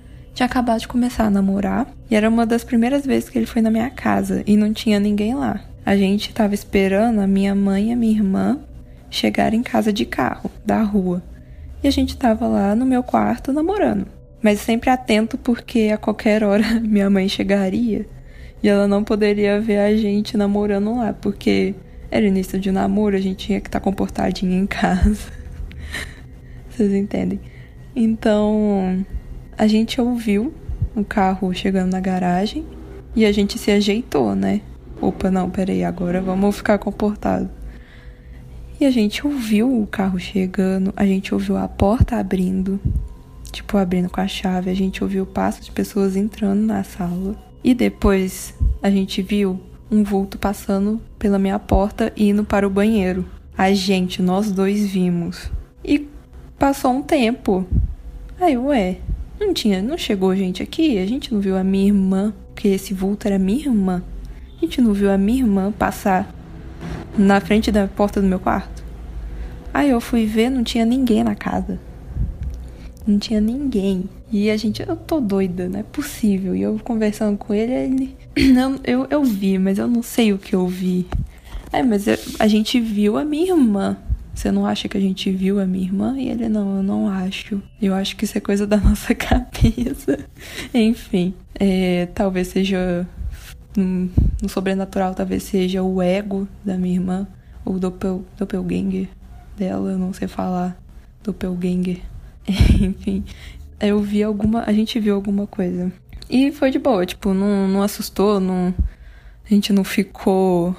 tinha 0.40 0.46
acabado 0.46 0.80
de 0.80 0.88
começar 0.88 1.26
a 1.26 1.30
namorar 1.30 1.86
e 2.10 2.16
era 2.16 2.26
uma 2.26 2.46
das 2.46 2.64
primeiras 2.64 3.04
vezes 3.04 3.28
que 3.28 3.38
ele 3.38 3.44
foi 3.44 3.60
na 3.60 3.70
minha 3.70 3.90
casa 3.90 4.42
e 4.46 4.56
não 4.56 4.72
tinha 4.72 4.98
ninguém 4.98 5.34
lá. 5.34 5.60
A 5.84 5.94
gente 5.94 6.30
estava 6.30 6.54
esperando 6.54 7.20
a 7.20 7.26
minha 7.26 7.54
mãe 7.54 7.90
e 7.90 7.92
a 7.92 7.96
minha 7.96 8.14
irmã 8.14 8.58
chegarem 9.10 9.60
em 9.60 9.62
casa 9.62 9.92
de 9.92 10.06
carro, 10.06 10.50
da 10.64 10.80
rua. 10.80 11.22
E 11.84 11.88
a 11.88 11.90
gente 11.90 12.10
estava 12.10 12.46
lá 12.48 12.74
no 12.74 12.86
meu 12.86 13.02
quarto 13.02 13.52
namorando. 13.52 14.06
Mas 14.40 14.60
sempre 14.60 14.88
atento 14.88 15.36
porque 15.36 15.90
a 15.92 15.98
qualquer 15.98 16.42
hora 16.42 16.64
minha 16.80 17.10
mãe 17.10 17.28
chegaria 17.28 18.06
e 18.62 18.68
ela 18.68 18.88
não 18.88 19.04
poderia 19.04 19.60
ver 19.60 19.76
a 19.76 19.94
gente 19.94 20.38
namorando 20.38 20.96
lá, 20.96 21.12
porque 21.12 21.74
era 22.10 22.24
início 22.24 22.58
de 22.58 22.72
namoro, 22.72 23.14
a 23.14 23.20
gente 23.20 23.46
tinha 23.46 23.60
que 23.60 23.68
estar 23.68 23.80
tá 23.80 23.84
comportadinho 23.84 24.54
em 24.54 24.64
casa. 24.66 25.20
Vocês 26.70 26.94
entendem? 26.94 27.38
Então, 27.94 29.04
a 29.60 29.66
gente 29.66 30.00
ouviu 30.00 30.54
o 30.96 31.04
carro 31.04 31.52
chegando 31.52 31.92
na 31.92 32.00
garagem 32.00 32.64
e 33.14 33.26
a 33.26 33.30
gente 33.30 33.58
se 33.58 33.70
ajeitou, 33.70 34.34
né? 34.34 34.62
Opa, 34.98 35.30
não, 35.30 35.50
peraí, 35.50 35.84
agora 35.84 36.18
vamos 36.22 36.56
ficar 36.56 36.78
comportado. 36.78 37.50
E 38.80 38.86
a 38.86 38.90
gente 38.90 39.26
ouviu 39.26 39.82
o 39.82 39.86
carro 39.86 40.18
chegando, 40.18 40.94
a 40.96 41.04
gente 41.04 41.34
ouviu 41.34 41.58
a 41.58 41.68
porta 41.68 42.16
abrindo, 42.16 42.80
tipo, 43.52 43.76
abrindo 43.76 44.08
com 44.08 44.22
a 44.22 44.26
chave, 44.26 44.70
a 44.70 44.74
gente 44.74 45.04
ouviu 45.04 45.24
o 45.24 45.26
passo 45.26 45.62
de 45.62 45.70
pessoas 45.70 46.16
entrando 46.16 46.62
na 46.62 46.82
sala. 46.82 47.36
E 47.62 47.74
depois 47.74 48.54
a 48.82 48.88
gente 48.88 49.20
viu 49.20 49.60
um 49.90 50.02
vulto 50.02 50.38
passando 50.38 51.02
pela 51.18 51.38
minha 51.38 51.58
porta 51.58 52.10
e 52.16 52.30
indo 52.30 52.44
para 52.44 52.66
o 52.66 52.70
banheiro. 52.70 53.26
A 53.58 53.74
gente, 53.74 54.22
nós 54.22 54.50
dois 54.50 54.88
vimos. 54.88 55.52
E 55.84 56.08
passou 56.58 56.92
um 56.92 57.02
tempo. 57.02 57.66
Aí, 58.40 58.56
ué, 58.56 59.00
não 59.40 59.54
tinha, 59.54 59.82
não 59.82 59.96
chegou 59.96 60.36
gente 60.36 60.62
aqui? 60.62 60.98
A 60.98 61.06
gente 61.06 61.32
não 61.32 61.40
viu 61.40 61.56
a 61.56 61.64
minha 61.64 61.86
irmã, 61.86 62.32
porque 62.54 62.68
esse 62.68 62.92
vulto 62.92 63.26
era 63.26 63.38
minha 63.38 63.58
irmã. 63.58 64.02
A 64.56 64.64
gente 64.64 64.80
não 64.80 64.92
viu 64.92 65.10
a 65.10 65.16
minha 65.16 65.40
irmã 65.40 65.72
passar 65.72 66.32
na 67.16 67.40
frente 67.40 67.72
da 67.72 67.88
porta 67.88 68.20
do 68.20 68.26
meu 68.26 68.38
quarto. 68.38 68.84
Aí 69.72 69.90
eu 69.90 70.00
fui 70.00 70.26
ver, 70.26 70.50
não 70.50 70.62
tinha 70.62 70.84
ninguém 70.84 71.24
na 71.24 71.34
casa. 71.34 71.80
Não 73.06 73.18
tinha 73.18 73.40
ninguém. 73.40 74.08
E 74.30 74.50
a 74.50 74.56
gente, 74.56 74.86
eu 74.86 74.94
tô 74.94 75.20
doida, 75.20 75.68
não 75.68 75.80
é 75.80 75.82
possível. 75.82 76.54
E 76.54 76.62
eu 76.62 76.78
conversando 76.84 77.38
com 77.38 77.54
ele, 77.54 77.72
ele. 77.72 78.16
Não, 78.52 78.78
eu, 78.84 79.06
eu 79.10 79.24
vi, 79.24 79.58
mas 79.58 79.78
eu 79.78 79.88
não 79.88 80.04
sei 80.04 80.32
o 80.32 80.38
que 80.38 80.54
eu 80.54 80.66
vi. 80.68 81.04
É, 81.72 81.82
mas 81.82 82.06
eu, 82.06 82.16
a 82.38 82.46
gente 82.46 82.80
viu 82.80 83.18
a 83.18 83.24
minha 83.24 83.52
irmã. 83.52 83.96
Você 84.40 84.50
não 84.50 84.64
acha 84.64 84.88
que 84.88 84.96
a 84.96 85.00
gente 85.00 85.30
viu 85.30 85.60
a 85.60 85.66
minha 85.66 85.84
irmã? 85.84 86.18
E 86.18 86.30
ele, 86.30 86.48
não, 86.48 86.78
eu 86.78 86.82
não 86.82 87.06
acho. 87.10 87.62
Eu 87.80 87.92
acho 87.92 88.16
que 88.16 88.24
isso 88.24 88.38
é 88.38 88.40
coisa 88.40 88.66
da 88.66 88.78
nossa 88.80 89.14
cabeça. 89.14 90.18
Enfim, 90.72 91.34
é, 91.54 92.06
talvez 92.14 92.48
seja. 92.48 93.06
No, 93.76 94.10
sobrenatural, 94.48 95.14
talvez 95.14 95.42
seja 95.42 95.82
o 95.82 96.00
ego 96.00 96.48
da 96.64 96.78
minha 96.78 96.94
irmã. 96.94 97.28
Ou 97.66 97.78
doppel, 97.78 98.24
doppelganger 98.38 99.08
dela, 99.58 99.90
eu 99.90 99.98
não 99.98 100.14
sei 100.14 100.26
falar. 100.26 100.74
Doppelganger. 101.22 102.00
Enfim, 102.48 103.22
eu 103.78 104.00
vi 104.00 104.22
alguma. 104.22 104.62
A 104.62 104.72
gente 104.72 104.98
viu 104.98 105.16
alguma 105.16 105.46
coisa. 105.46 105.92
E 106.30 106.50
foi 106.50 106.70
de 106.70 106.78
boa, 106.78 107.04
tipo, 107.04 107.34
não, 107.34 107.68
não 107.68 107.82
assustou, 107.82 108.40
não. 108.40 108.74
A 109.44 109.48
gente 109.54 109.70
não 109.70 109.84
ficou 109.84 110.74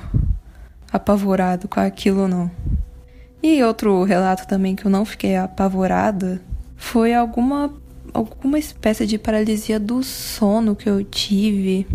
apavorado 0.91 1.67
com 1.67 1.80
aquilo, 1.80 2.28
não. 2.28 2.50
E 3.43 3.63
outro 3.63 4.04
relato 4.04 4.47
também 4.47 4.75
que 4.75 4.86
eu 4.86 4.91
não 4.91 5.04
fiquei 5.04 5.36
apavorada 5.36 6.41
foi 6.75 7.13
alguma 7.13 7.73
alguma 8.13 8.60
espécie 8.60 9.06
de 9.06 9.17
paralisia 9.17 9.80
do 9.80 10.04
sono 10.04 10.75
que 10.75 10.89
eu 10.89 11.04
tive, 11.04 11.88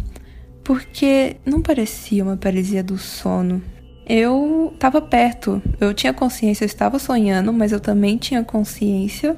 porque 0.64 1.36
não 1.44 1.60
parecia 1.60 2.24
uma 2.24 2.36
paralisia 2.36 2.82
do 2.82 2.96
sono. 2.96 3.62
Eu 4.08 4.70
estava 4.72 5.02
perto, 5.02 5.60
eu 5.80 5.92
tinha 5.92 6.12
consciência, 6.12 6.64
eu 6.64 6.66
estava 6.66 6.98
sonhando, 6.98 7.52
mas 7.52 7.72
eu 7.72 7.80
também 7.80 8.16
tinha 8.16 8.42
consciência 8.42 9.36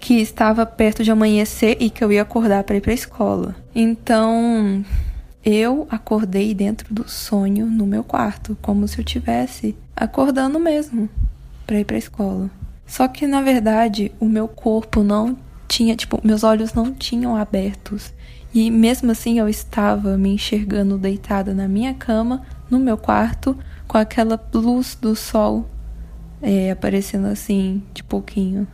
que 0.00 0.14
estava 0.14 0.64
perto 0.66 1.04
de 1.04 1.10
amanhecer 1.10 1.76
e 1.78 1.90
que 1.90 2.02
eu 2.02 2.10
ia 2.10 2.22
acordar 2.22 2.64
para 2.64 2.76
ir 2.76 2.80
para 2.80 2.90
a 2.90 2.94
escola. 2.94 3.56
Então, 3.74 4.84
eu 5.44 5.86
acordei 5.90 6.54
dentro 6.54 6.92
do 6.92 7.08
sonho 7.08 7.66
no 7.66 7.86
meu 7.86 8.02
quarto, 8.02 8.56
como 8.62 8.88
se 8.88 8.98
eu 8.98 9.04
tivesse 9.04 9.76
acordando 9.94 10.58
mesmo 10.58 11.08
para 11.68 11.78
ir 11.78 11.84
para 11.84 11.96
a 11.96 11.98
escola. 11.98 12.50
Só 12.86 13.06
que 13.06 13.26
na 13.26 13.42
verdade, 13.42 14.10
o 14.18 14.24
meu 14.24 14.48
corpo 14.48 15.02
não 15.02 15.36
tinha, 15.68 15.94
tipo, 15.94 16.18
meus 16.24 16.42
olhos 16.42 16.72
não 16.72 16.94
tinham 16.94 17.36
abertos. 17.36 18.14
E 18.54 18.70
mesmo 18.70 19.12
assim 19.12 19.38
eu 19.38 19.46
estava 19.46 20.16
me 20.16 20.30
enxergando 20.30 20.96
deitada 20.96 21.52
na 21.52 21.68
minha 21.68 21.92
cama, 21.92 22.42
no 22.70 22.78
meu 22.78 22.96
quarto, 22.96 23.54
com 23.86 23.98
aquela 23.98 24.40
luz 24.54 24.96
do 24.98 25.14
sol 25.14 25.68
é, 26.40 26.70
aparecendo 26.70 27.26
assim, 27.26 27.82
de 27.92 28.02
pouquinho 28.02 28.66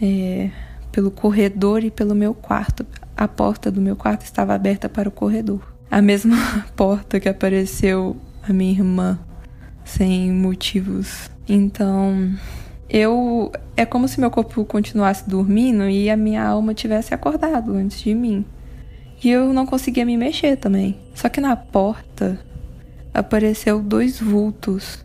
é, 0.00 0.50
pelo 0.90 1.10
corredor 1.10 1.84
e 1.84 1.90
pelo 1.90 2.14
meu 2.14 2.32
quarto. 2.32 2.86
A 3.14 3.28
porta 3.28 3.70
do 3.70 3.80
meu 3.80 3.94
quarto 3.94 4.22
estava 4.22 4.54
aberta 4.54 4.88
para 4.88 5.08
o 5.08 5.12
corredor. 5.12 5.60
A 5.90 6.00
mesma 6.00 6.36
porta 6.74 7.20
que 7.20 7.28
apareceu 7.28 8.16
a 8.42 8.52
minha 8.52 8.72
irmã 8.72 9.18
sem 9.84 10.32
motivos. 10.32 11.33
Então, 11.48 12.32
eu 12.88 13.52
é 13.76 13.84
como 13.84 14.08
se 14.08 14.20
meu 14.20 14.30
corpo 14.30 14.64
continuasse 14.64 15.28
dormindo 15.28 15.88
e 15.88 16.08
a 16.08 16.16
minha 16.16 16.44
alma 16.44 16.74
tivesse 16.74 17.12
acordado 17.14 17.72
antes 17.72 18.00
de 18.00 18.14
mim. 18.14 18.44
E 19.22 19.30
eu 19.30 19.52
não 19.52 19.66
conseguia 19.66 20.04
me 20.04 20.16
mexer 20.16 20.56
também. 20.56 20.98
Só 21.14 21.28
que 21.28 21.40
na 21.40 21.56
porta 21.56 22.38
apareceu 23.12 23.80
dois 23.80 24.20
vultos 24.20 25.04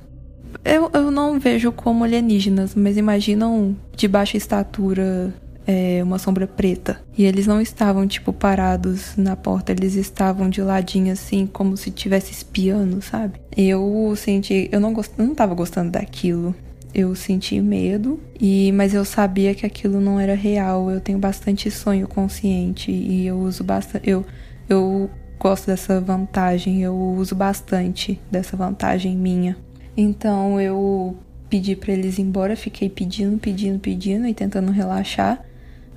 eu, 0.64 0.90
eu 0.94 1.12
não 1.12 1.40
vejo 1.40 1.72
como 1.72 2.04
alienígenas, 2.04 2.76
mas 2.76 2.98
imaginam 2.98 3.76
de 3.96 4.08
baixa 4.08 4.38
estatura 4.38 5.34
é, 5.66 6.02
uma 6.04 6.18
sombra 6.18 6.48
preta. 6.48 7.02
E 7.18 7.26
eles 7.26 7.46
não 7.46 7.62
estavam, 7.62 8.08
tipo, 8.08 8.34
parados 8.34 9.16
na 9.18 9.36
porta, 9.36 9.72
eles 9.72 9.96
estavam 9.96 10.50
de 10.50 10.62
ladinho, 10.62 11.14
assim, 11.14 11.46
como 11.46 11.78
se 11.78 11.90
estivesse 11.90 12.32
espiando, 12.32 13.02
sabe? 13.02 13.40
Eu 13.56 14.14
senti. 14.16 14.70
Eu 14.72 14.80
não, 14.80 14.94
gost, 14.94 15.14
não 15.18 15.36
tava 15.36 15.54
gostando 15.54 15.92
daquilo. 15.92 16.56
Eu 16.92 17.14
senti 17.14 17.62
medo, 17.62 18.20
e 18.40 18.72
mas 18.72 18.96
eu 18.96 19.06
sabia 19.06 19.54
que 19.54 19.64
aquilo 19.64 20.02
não 20.02 20.20
era 20.20 20.34
real. 20.34 20.90
Eu 20.90 21.00
tenho 21.00 21.20
bastante 21.20 21.70
sonho 21.70 22.08
consciente 22.08 22.92
e 22.92 23.28
eu 23.28 23.38
uso 23.38 23.64
bastante. 23.64 24.10
Eu, 24.10 24.26
eu 24.68 25.08
gosto 25.40 25.68
dessa 25.68 26.02
vantagem, 26.02 26.82
eu 26.82 26.96
uso 26.96 27.36
bastante 27.36 28.20
dessa 28.32 28.58
vantagem 28.58 29.16
minha. 29.16 29.56
Então 29.96 30.60
eu 30.60 31.16
pedi 31.50 31.76
para 31.76 31.94
eles 31.94 32.18
ir 32.20 32.22
embora, 32.22 32.56
fiquei 32.56 32.90
pedindo, 32.90 33.38
pedindo, 33.40 33.80
pedindo 33.80 34.28
e 34.28 34.34
tentando 34.34 34.72
relaxar, 34.72 35.44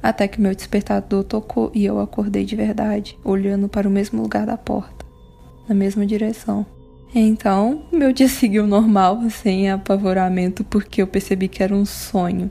até 0.03 0.27
que 0.27 0.41
meu 0.41 0.55
despertador 0.55 1.23
tocou 1.25 1.71
e 1.75 1.85
eu 1.85 2.01
acordei 2.01 2.45
de 2.45 2.57
verdade, 2.57 3.17
olhando 3.23 3.69
para 3.69 3.89
o 3.89 3.91
mesmo 3.91 4.21
lugar 4.21 4.47
da 4.47 4.57
porta, 4.57 5.07
na 5.69 5.75
mesma 5.75 6.05
direção. 6.05 6.67
Então, 7.15 7.85
meu 7.93 8.13
dia 8.13 8.27
seguiu 8.29 8.67
normal, 8.67 9.21
sem 9.31 9.71
apavoramento, 9.71 10.65
porque 10.65 11.03
eu 11.03 11.07
percebi 11.07 11.47
que 11.47 11.63
era 11.63 11.75
um 11.75 11.85
sonho. 11.85 12.51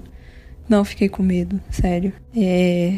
Não 0.70 0.86
fiquei 0.86 1.10
com 1.10 1.22
medo, 1.22 1.60
sério. 1.70 2.14
É... 2.36 2.98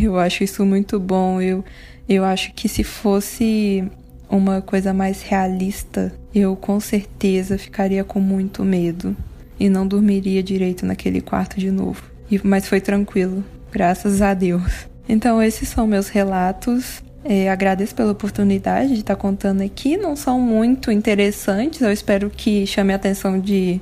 Eu 0.00 0.18
acho 0.18 0.44
isso 0.44 0.64
muito 0.64 1.00
bom. 1.00 1.40
Eu, 1.40 1.64
eu 2.06 2.22
acho 2.22 2.52
que 2.52 2.68
se 2.68 2.84
fosse 2.84 3.82
uma 4.28 4.60
coisa 4.60 4.92
mais 4.92 5.22
realista, 5.22 6.12
eu 6.34 6.54
com 6.54 6.78
certeza 6.78 7.58
ficaria 7.58 8.04
com 8.04 8.20
muito 8.20 8.62
medo 8.62 9.16
e 9.58 9.68
não 9.68 9.86
dormiria 9.86 10.42
direito 10.42 10.86
naquele 10.86 11.20
quarto 11.20 11.58
de 11.58 11.70
novo. 11.70 12.02
Mas 12.44 12.68
foi 12.68 12.80
tranquilo, 12.80 13.44
graças 13.72 14.22
a 14.22 14.34
Deus. 14.34 14.88
Então, 15.08 15.42
esses 15.42 15.68
são 15.68 15.86
meus 15.86 16.08
relatos. 16.08 17.02
É, 17.24 17.50
agradeço 17.50 17.94
pela 17.94 18.12
oportunidade 18.12 18.94
de 18.94 19.00
estar 19.00 19.16
contando 19.16 19.62
aqui. 19.62 19.96
Não 19.96 20.14
são 20.14 20.40
muito 20.40 20.90
interessantes, 20.90 21.80
eu 21.80 21.92
espero 21.92 22.30
que 22.30 22.66
chame 22.66 22.92
a 22.92 22.96
atenção 22.96 23.38
de 23.38 23.80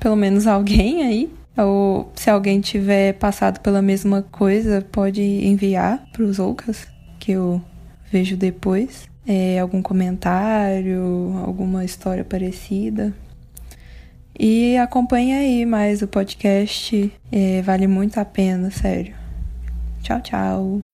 pelo 0.00 0.16
menos 0.16 0.46
alguém 0.46 1.02
aí. 1.02 1.30
Ou 1.56 2.10
se 2.16 2.28
alguém 2.28 2.60
tiver 2.60 3.12
passado 3.14 3.60
pela 3.60 3.80
mesma 3.80 4.22
coisa, 4.22 4.84
pode 4.90 5.22
enviar 5.22 6.04
para 6.12 6.24
os 6.24 6.40
Ocas, 6.40 6.86
que 7.20 7.32
eu 7.32 7.62
vejo 8.10 8.36
depois 8.36 9.08
é, 9.26 9.58
algum 9.58 9.80
comentário, 9.80 11.34
alguma 11.44 11.84
história 11.84 12.24
parecida. 12.24 13.14
E 14.38 14.76
acompanhe 14.78 15.32
aí 15.32 15.66
mais 15.66 16.02
o 16.02 16.08
podcast, 16.08 17.12
é, 17.30 17.62
vale 17.62 17.86
muito 17.86 18.18
a 18.18 18.24
pena, 18.24 18.70
sério. 18.70 19.14
Tchau, 20.02 20.20
tchau. 20.20 20.93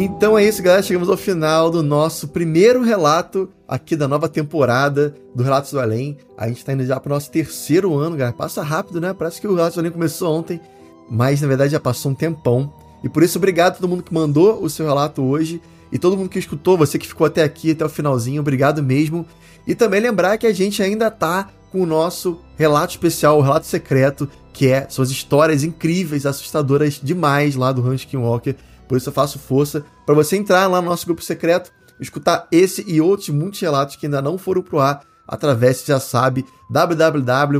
Então 0.00 0.38
é 0.38 0.44
isso, 0.44 0.62
galera. 0.62 0.80
Chegamos 0.80 1.08
ao 1.08 1.16
final 1.16 1.72
do 1.72 1.82
nosso 1.82 2.28
primeiro 2.28 2.84
relato 2.84 3.50
aqui 3.66 3.96
da 3.96 4.06
nova 4.06 4.28
temporada 4.28 5.12
do 5.34 5.42
Relatos 5.42 5.72
do 5.72 5.80
Além. 5.80 6.16
A 6.36 6.46
gente 6.46 6.64
tá 6.64 6.72
indo 6.72 6.86
já 6.86 7.00
pro 7.00 7.12
nosso 7.12 7.28
terceiro 7.32 7.98
ano, 7.98 8.16
galera. 8.16 8.36
Passa 8.36 8.62
rápido, 8.62 9.00
né? 9.00 9.12
Parece 9.12 9.40
que 9.40 9.48
o 9.48 9.56
Relatos 9.56 9.74
do 9.74 9.80
Além 9.80 9.90
começou 9.90 10.32
ontem, 10.32 10.60
mas 11.10 11.40
na 11.40 11.48
verdade 11.48 11.72
já 11.72 11.80
passou 11.80 12.12
um 12.12 12.14
tempão. 12.14 12.72
E 13.02 13.08
por 13.08 13.24
isso, 13.24 13.38
obrigado 13.38 13.72
a 13.72 13.74
todo 13.74 13.88
mundo 13.88 14.04
que 14.04 14.14
mandou 14.14 14.62
o 14.62 14.70
seu 14.70 14.86
relato 14.86 15.20
hoje 15.20 15.60
e 15.90 15.98
todo 15.98 16.16
mundo 16.16 16.28
que 16.28 16.38
escutou, 16.38 16.78
você 16.78 16.96
que 16.96 17.08
ficou 17.08 17.26
até 17.26 17.42
aqui, 17.42 17.72
até 17.72 17.84
o 17.84 17.88
finalzinho, 17.88 18.40
obrigado 18.40 18.80
mesmo. 18.80 19.26
E 19.66 19.74
também 19.74 20.00
lembrar 20.00 20.38
que 20.38 20.46
a 20.46 20.52
gente 20.52 20.80
ainda 20.80 21.10
tá 21.10 21.48
com 21.72 21.80
o 21.80 21.86
nosso 21.86 22.38
relato 22.56 22.92
especial, 22.92 23.36
o 23.36 23.42
relato 23.42 23.66
secreto, 23.66 24.28
que 24.52 24.68
é 24.68 24.88
suas 24.88 25.10
histórias 25.10 25.64
incríveis, 25.64 26.24
assustadoras 26.24 27.00
demais 27.02 27.56
lá 27.56 27.72
do 27.72 27.84
Hans 27.84 28.02
Skinwalker. 28.02 28.54
Por 28.88 28.96
isso 28.96 29.08
eu 29.08 29.12
faço 29.12 29.38
força 29.38 29.84
para 30.06 30.14
você 30.14 30.36
entrar 30.36 30.66
lá 30.66 30.80
no 30.80 30.88
nosso 30.88 31.04
grupo 31.06 31.22
secreto, 31.22 31.70
escutar 32.00 32.48
esse 32.50 32.84
e 32.86 33.00
outros 33.00 33.28
muitos 33.28 33.60
relatos 33.60 33.96
que 33.96 34.06
ainda 34.06 34.22
não 34.22 34.38
foram 34.38 34.62
pro 34.62 34.78
ar 34.78 35.02
através, 35.26 35.84
já 35.84 36.00
sabe, 36.00 36.46
www.apoia.se 36.70 37.56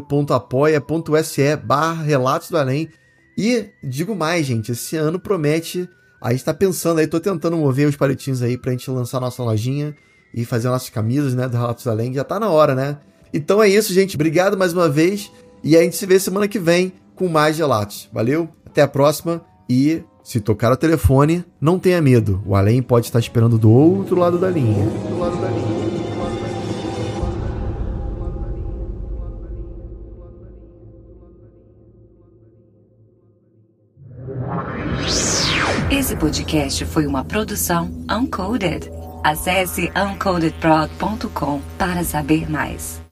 barra 1.57 2.03
Relatos 2.03 2.49
do 2.51 2.57
Além. 2.57 2.89
E 3.37 3.69
digo 3.85 4.17
mais, 4.17 4.47
gente, 4.47 4.73
esse 4.73 4.97
ano 4.97 5.21
promete. 5.21 5.87
A 6.21 6.33
gente 6.33 6.45
tá 6.45 6.55
pensando 6.55 6.99
aí, 6.99 7.07
tô 7.07 7.21
tentando 7.21 7.57
mover 7.59 7.87
os 7.87 7.95
palitinhos 7.95 8.43
aí 8.43 8.57
pra 8.57 8.73
gente 8.73 8.91
lançar 8.91 9.21
nossa 9.21 9.43
lojinha 9.43 9.95
e 10.35 10.45
fazer 10.45 10.69
nossas 10.69 10.89
camisas, 10.89 11.35
né, 11.35 11.47
do 11.47 11.57
Relatos 11.57 11.85
do 11.85 11.91
Além. 11.91 12.15
Já 12.15 12.25
tá 12.25 12.41
na 12.41 12.49
hora, 12.49 12.75
né? 12.75 12.99
Então 13.33 13.63
é 13.63 13.69
isso, 13.69 13.93
gente. 13.93 14.17
Obrigado 14.17 14.57
mais 14.57 14.73
uma 14.73 14.89
vez. 14.89 15.31
E 15.63 15.77
a 15.77 15.83
gente 15.83 15.97
se 15.97 16.07
vê 16.07 16.19
semana 16.19 16.49
que 16.49 16.59
vem 16.59 16.95
com 17.15 17.29
mais 17.29 17.59
relatos. 17.59 18.09
Valeu? 18.13 18.49
Até 18.65 18.83
a 18.83 18.89
próxima 18.89 19.43
e 19.69 20.03
se 20.29 20.41
tocar 20.41 20.71
o 20.71 20.77
telefone, 20.77 21.43
não 21.59 21.79
tenha 21.79 22.03
medo. 22.03 22.43
O 22.45 22.55
além 22.55 22.83
pode 22.83 23.07
estar 23.07 23.19
esperando 23.19 23.57
do 23.57 23.71
outro 23.71 24.15
lado 24.15 24.37
da 24.37 24.51
linha. 24.51 24.87
Esse 35.91 36.15
podcast 36.15 36.85
foi 36.85 37.07
uma 37.07 37.25
produção 37.25 37.91
Uncoded. 38.11 38.91
Acesse 39.25 39.91
uncodedprod.com 39.97 41.63
para 41.79 42.05
saber 42.05 42.51
mais. 42.51 43.08